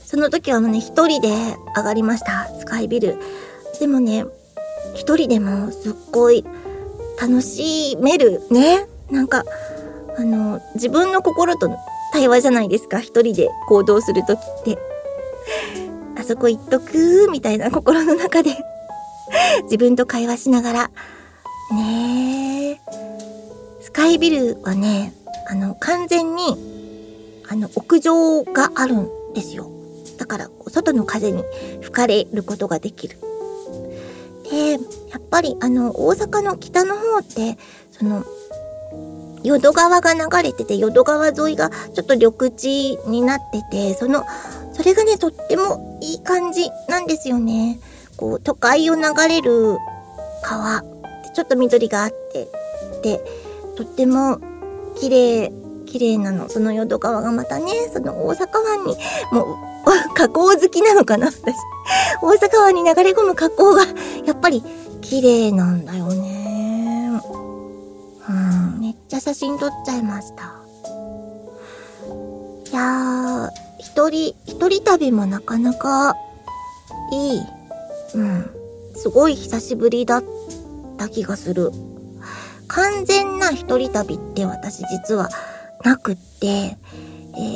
[0.07, 1.29] その時はもうね、一人で
[1.77, 2.49] 上がりました。
[2.59, 3.19] スカイビル。
[3.81, 4.25] でもね、
[4.95, 6.45] 一人でもすっごい
[7.21, 8.87] 楽しめるね。
[9.11, 9.45] なんか、
[10.17, 11.77] あの、自分の心との
[12.13, 13.01] 対話じゃないですか。
[13.01, 14.79] 一人で行動するときって。
[16.17, 18.51] あそこ行っとくみたいな心の中で
[19.63, 20.91] 自分と会話しながら。
[21.73, 22.81] ね。
[23.81, 25.13] スカイビルはね、
[25.49, 26.43] あの、完全に、
[27.49, 29.71] あの、屋上があるんですよ。
[30.19, 31.43] だから、外の風に
[31.81, 33.19] 吹かれることができる。
[35.39, 37.57] ぱり、あの、大阪の北の方って、
[37.93, 38.25] その、
[39.45, 44.25] 淀川が流れてて、淀川沿いがちょっと緑地になってて、その
[44.73, 47.79] それがね、とってもいい感じなんですよね。
[48.17, 49.79] こう、都会を流れる
[50.43, 50.83] 川、
[51.35, 52.49] ちょっと緑があって、
[53.03, 53.21] で、
[53.77, 54.41] とっても
[54.97, 55.53] 綺麗、
[55.87, 56.49] 綺麗なの。
[56.49, 58.97] その淀川がまたね、その大阪湾に、
[59.31, 59.57] もう、
[60.15, 61.55] 河口好きなのかな私。
[62.23, 63.85] 大阪湾に流れ込む河口が、
[64.25, 64.63] やっぱり
[65.09, 67.21] 綺麗なんだよね。
[68.29, 70.53] うん、めっちゃ写真撮っちゃいました。
[72.71, 76.15] いやー、一人、一人旅もなかなか
[77.11, 77.41] いい。
[78.15, 78.51] うん。
[78.95, 80.25] すごい久しぶりだっ
[80.99, 81.73] た気がする。
[82.67, 85.31] 完全な一人旅って私実は
[85.85, 86.77] なくって、え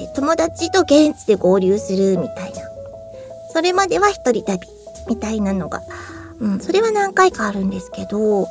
[0.07, 2.61] ー、友達と現地で合流するみたいな。
[3.53, 4.67] それまでは一人旅。
[5.09, 5.83] みたいなのが、
[6.43, 8.49] うん、それは何回かあるんですけど、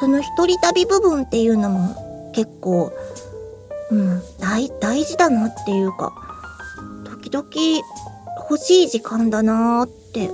[0.00, 2.90] その一人旅部分っていうのも結構、
[3.90, 6.12] うん、大、大事だなっていうか、
[7.04, 7.46] 時々
[8.50, 10.30] 欲しい時間だなーって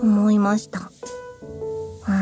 [0.00, 0.92] 思いました。
[2.08, 2.12] う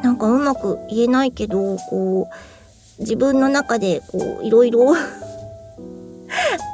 [0.00, 0.02] ん。
[0.02, 4.94] なんかうまく言えないけど、こう、自分の中でこう、いろいろ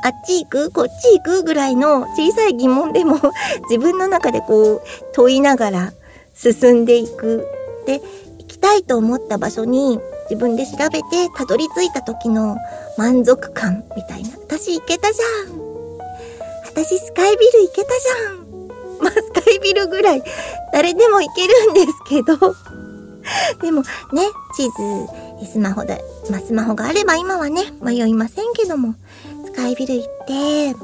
[0.03, 0.71] あっち行く？
[0.71, 1.43] こっち行く？
[1.43, 3.19] ぐらいの小さい疑問でも
[3.71, 4.83] 自分の中でこう
[5.13, 5.93] 問いながら
[6.35, 7.47] 進んでいく。
[7.87, 8.01] で、
[8.39, 9.99] 行きたいと思った場所に
[10.31, 12.57] 自分で調べてたどり着いた時の
[12.97, 14.31] 満足感みたいな。
[14.39, 15.63] 私行けたじゃん。
[16.67, 18.43] 私スカイビル行けたじゃん。
[19.03, 20.23] まあ、スカイビルぐらい
[20.73, 22.55] 誰でも行けるんですけど。
[23.63, 24.23] でもね、
[24.57, 24.65] 地
[25.45, 28.95] 図、スマホで、まあ、スマホがあれば今はね、迷いませんけども、
[29.53, 30.75] スカイビル行って、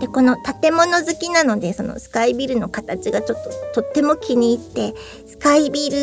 [0.00, 3.44] で、この建物好きなので、そのスカイビルの形がちょっ
[3.74, 4.94] ととっても気に入って、
[5.26, 5.96] スカイビル、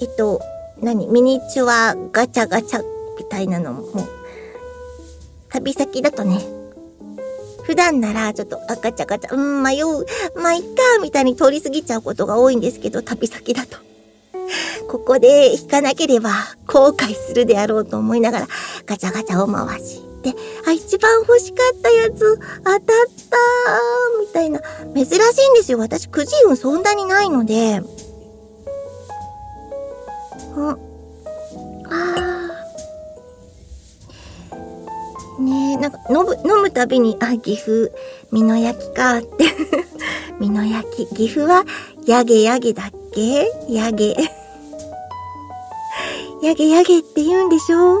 [0.00, 0.40] えっと、
[0.80, 2.82] 何ミニチュアガチャガチャ
[3.18, 4.06] みたいなのも、
[5.48, 6.40] 旅先だとね、
[7.64, 10.06] 普段ならちょっとあガチャガチャ、うん、迷う、
[10.40, 10.68] まあ、いっか、
[11.02, 13.78] みたいに通り過ぎちゃうことが多いんですけど、旅先だと。
[14.88, 16.30] ここで引かなければ
[16.68, 18.46] 後悔するであろうと思いながら
[18.86, 20.05] ガチャガチャを回し、
[20.66, 23.36] あ、一番欲しかったやつ、当たった
[24.20, 24.60] みたいな。
[24.94, 25.78] 珍しいんですよ。
[25.78, 27.82] 私、くじ運そんなにないので。
[30.56, 30.68] うん。
[30.70, 30.76] あ
[35.40, 35.42] あ。
[35.42, 37.92] ねえ、なんか、飲む、飲むたびに、あ、岐阜、
[38.32, 39.44] 美濃焼きかって。
[40.40, 41.06] 美濃焼き。
[41.14, 41.64] 岐阜は、
[42.06, 43.46] やげやげだっけ？
[43.68, 44.16] やげ。
[46.42, 48.00] やげやげって言うんでしょ？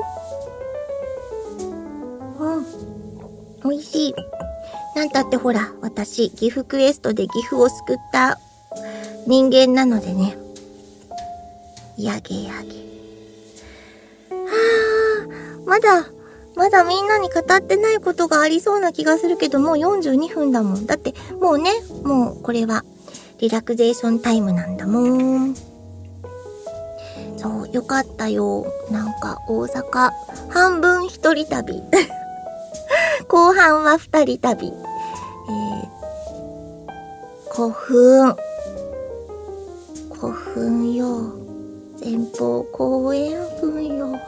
[3.68, 4.14] 美味しい。
[4.94, 8.38] なんたってほら、私、岐阜クエストで岐阜を救った
[9.26, 10.36] 人間なのでね。
[11.98, 12.86] やげやげ。
[14.30, 14.46] は
[15.24, 16.06] あ、まだ、
[16.54, 20.86] まだみんなに語ってないことがありそうな気がするけど、もう42分だもん。
[20.86, 21.70] だって、もうね、
[22.02, 22.84] もうこれは、
[23.38, 25.54] リラクゼーションタイムなんだもん。
[27.36, 28.66] そう、よかったよ。
[28.90, 30.10] なんか、大阪、
[30.48, 31.82] 半分一人旅。
[33.36, 34.68] 後半は二人旅。
[34.68, 38.34] えー、古墳。
[40.18, 41.34] 古墳よ。
[42.02, 44.18] 前方後円墳よ。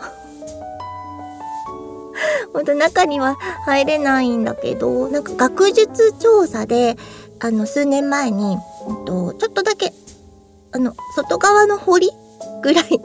[2.53, 6.99] ほんと中には入れないんだけど、なんか学術調査で、
[7.41, 9.95] あの、数年前に、うんと、ちょっとだけ、
[10.73, 12.11] あの、外側の堀
[12.61, 13.01] ぐらい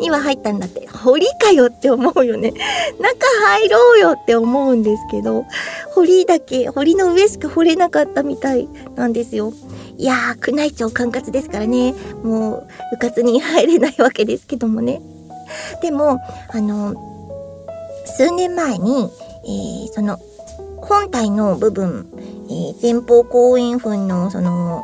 [0.00, 0.86] には入ったんだって。
[0.88, 2.52] 堀かよって思うよね。
[2.98, 5.44] 中入ろうよって思うんですけど、
[5.94, 9.52] 堀だけ、堀の上しか掘れなかったみたいなんですよ。
[9.96, 11.94] いやー、宮内庁管轄ですからね。
[12.22, 15.00] もう、部活に入れないわけですけどもね。
[15.82, 16.20] でも、
[16.50, 16.94] あの、
[18.06, 19.10] 数年前に、
[19.44, 20.18] えー、その、
[20.80, 22.08] 本体の部分、
[22.48, 24.82] えー、前方後円墳の、その、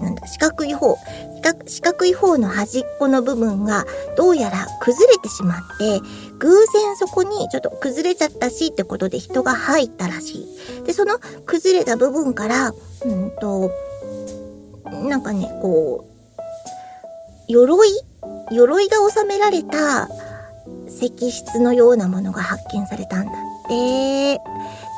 [0.00, 0.96] なんだ、四角い方、
[1.66, 3.84] 四角い方の端っこの部分が
[4.16, 6.00] どうやら崩れてしまって、
[6.38, 10.46] 偶然そこにちょっと崩れちゃったしってことで人が入ったらし
[10.80, 10.82] い。
[10.84, 12.72] で、その崩れた部分から、
[13.04, 13.70] うんと、
[15.08, 16.42] なんかね、こう、
[17.48, 17.88] 鎧？
[18.50, 20.08] 鎧が収められた
[20.88, 23.32] 石室のようなものが発見されたんだ
[23.68, 24.40] て。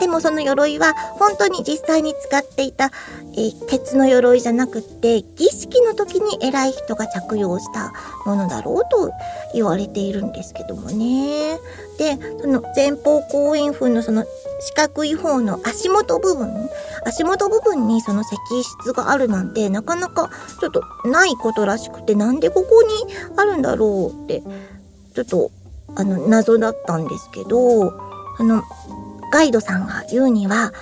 [0.01, 2.91] でもその鎧は本当に実際に使っていた、
[3.35, 7.93] えー、鉄の鎧じゃなくって儀式の時に偉い人が着用した
[8.25, 9.13] ものだろうと
[9.53, 11.59] 言われているんですけどもね。
[11.99, 14.25] で、その前方後円墳のその
[14.61, 16.71] 四角い方の足元部分、
[17.05, 18.31] 足元部分にその石
[18.81, 22.89] 室があるなんてなかなかちょっとないことらしくてなんでここに
[23.37, 24.43] あるんだろうって
[25.15, 25.51] ちょっと
[25.95, 28.10] あの謎だったんですけど、
[28.41, 28.65] あの
[29.31, 30.73] ガイドさんが言うには、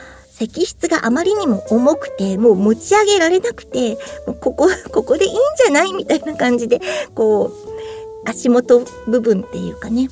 [0.40, 3.98] 石室があまりにも重くて、もう持ち上げられなくて、
[4.28, 5.34] もうここ、 ここでいいん
[5.64, 6.80] じゃないみたいな感じで、
[7.16, 7.50] こ
[8.24, 10.09] う、足元部分っていうかね、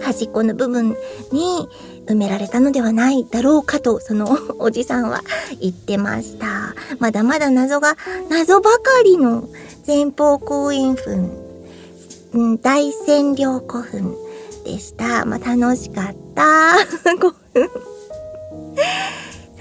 [0.00, 0.96] 端っこの部分
[1.30, 1.68] に
[2.06, 5.22] 埋められたのではないだろうかと、その おじさんは
[5.60, 6.74] 言ってました。
[6.98, 7.96] まだまだ謎が、
[8.28, 9.48] 謎ばかりの
[9.86, 14.16] 前方後円墳、大占領古墳
[14.64, 15.24] でした。
[15.24, 16.78] まあ、楽しかった。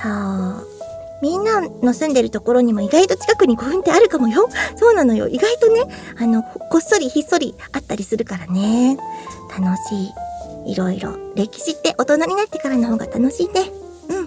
[0.01, 0.67] そう。
[1.21, 4.49] みんなの住んでるところにも意外と近くに古墳ってあるかもよ。
[4.75, 5.27] そうなのよ。
[5.27, 5.83] 意外とね、
[6.17, 8.97] あの、こっそりひっそりあったりするからね。
[9.49, 9.95] 楽し
[10.65, 10.71] い。
[10.71, 11.15] いろいろ。
[11.35, 13.71] 歴史って大人になってからの方が楽しいね。
[14.09, 14.17] うん。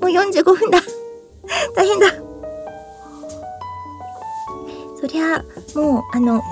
[0.00, 0.78] もう45分だ。
[1.76, 2.06] 大変だ。
[5.00, 6.42] そりゃ、もう、あの、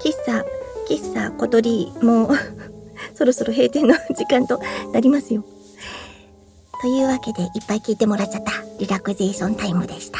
[0.00, 0.44] 喫茶、
[0.88, 2.30] 喫茶小鳥、も
[3.14, 4.60] そろそろ閉店の時間と
[4.92, 5.44] なりますよ。
[6.80, 10.18] というわけで、いっぱい聞いてもらっちゃったリラクゼーションタイムでした。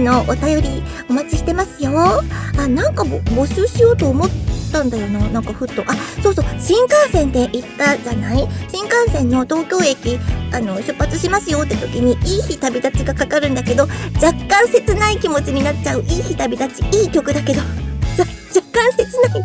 [0.00, 1.92] のお便りお待ちしてますよ。
[2.58, 4.28] あ、なんか募集しようと思っ
[4.72, 5.20] たんだよな。
[5.28, 5.82] なんかふっと。
[5.82, 8.48] あ、そうそう、新幹線で行ったじゃない？
[8.72, 10.18] 新幹線の東京駅、
[10.52, 13.84] あの、出発しますよって時に、いい日旅立ちがかかるんだけど、
[14.22, 16.02] 若干切ない気持ちになっちゃう。
[16.02, 18.24] いい日旅立ち、いい曲だけど、若
[18.72, 19.44] 干切ない。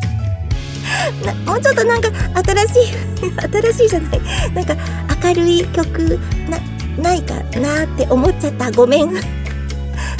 [1.46, 2.10] もうちょっとなんか
[2.44, 2.94] 新しい
[3.42, 4.22] 新しいじゃない
[4.54, 4.76] なんか
[5.28, 6.60] 明るい曲な
[7.02, 9.12] ないかなって思っちゃったごめん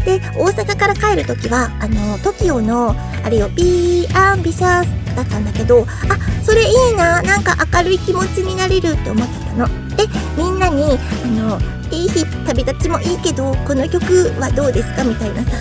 [0.06, 9.68] で大阪から帰る時はあの TOKIO のあれよ「Be Ambitious」だったんだけどあそれいいななんか明るい気持ちになれるって思ってたの。
[9.98, 11.60] でみんなにあの
[11.92, 15.52] いい日旅立ちもいいけどこの曲はどうですかみたいなさ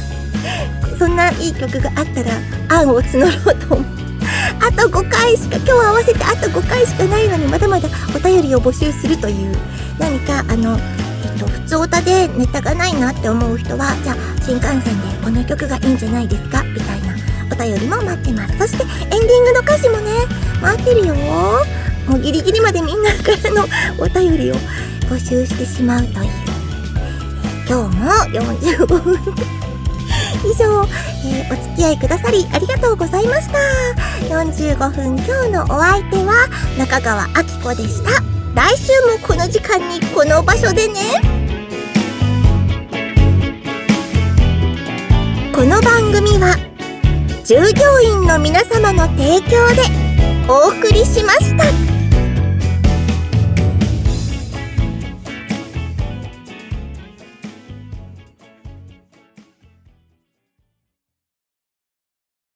[0.98, 3.94] そんないい曲があったら案を募ろうと思う。
[4.60, 9.56] あと5回しか今日合わせてあと5回しかないのにまだまだお便りを募集するという
[9.98, 10.78] 何かあの
[11.38, 16.62] と普通歌でネタがないなって思う人はじゃあ新幹線でこの曲がいいんじゃないですか？
[16.64, 17.14] みたいな
[17.50, 18.58] お便りも待ってます。
[18.58, 20.10] そしてエンディングの歌詞もね
[20.62, 21.14] 待ってるよ。
[22.06, 23.66] もうギリギリまでみんなからの
[23.98, 24.54] お便りを
[25.08, 26.30] 募集してしまうという。
[27.68, 28.10] 今日も
[28.86, 29.18] 45分。
[30.44, 30.86] 以上、
[31.24, 33.58] えー、お付き合いくださりありがとうございました。
[34.28, 35.16] 45分。
[35.16, 36.46] 今日のお相手は
[36.78, 38.33] 中川明子でした。
[38.54, 41.20] 来週もこの時間にこの場所でね。
[45.52, 46.56] この番組は
[47.44, 49.82] 従業員の皆様の提供で
[50.48, 51.93] お送りしました。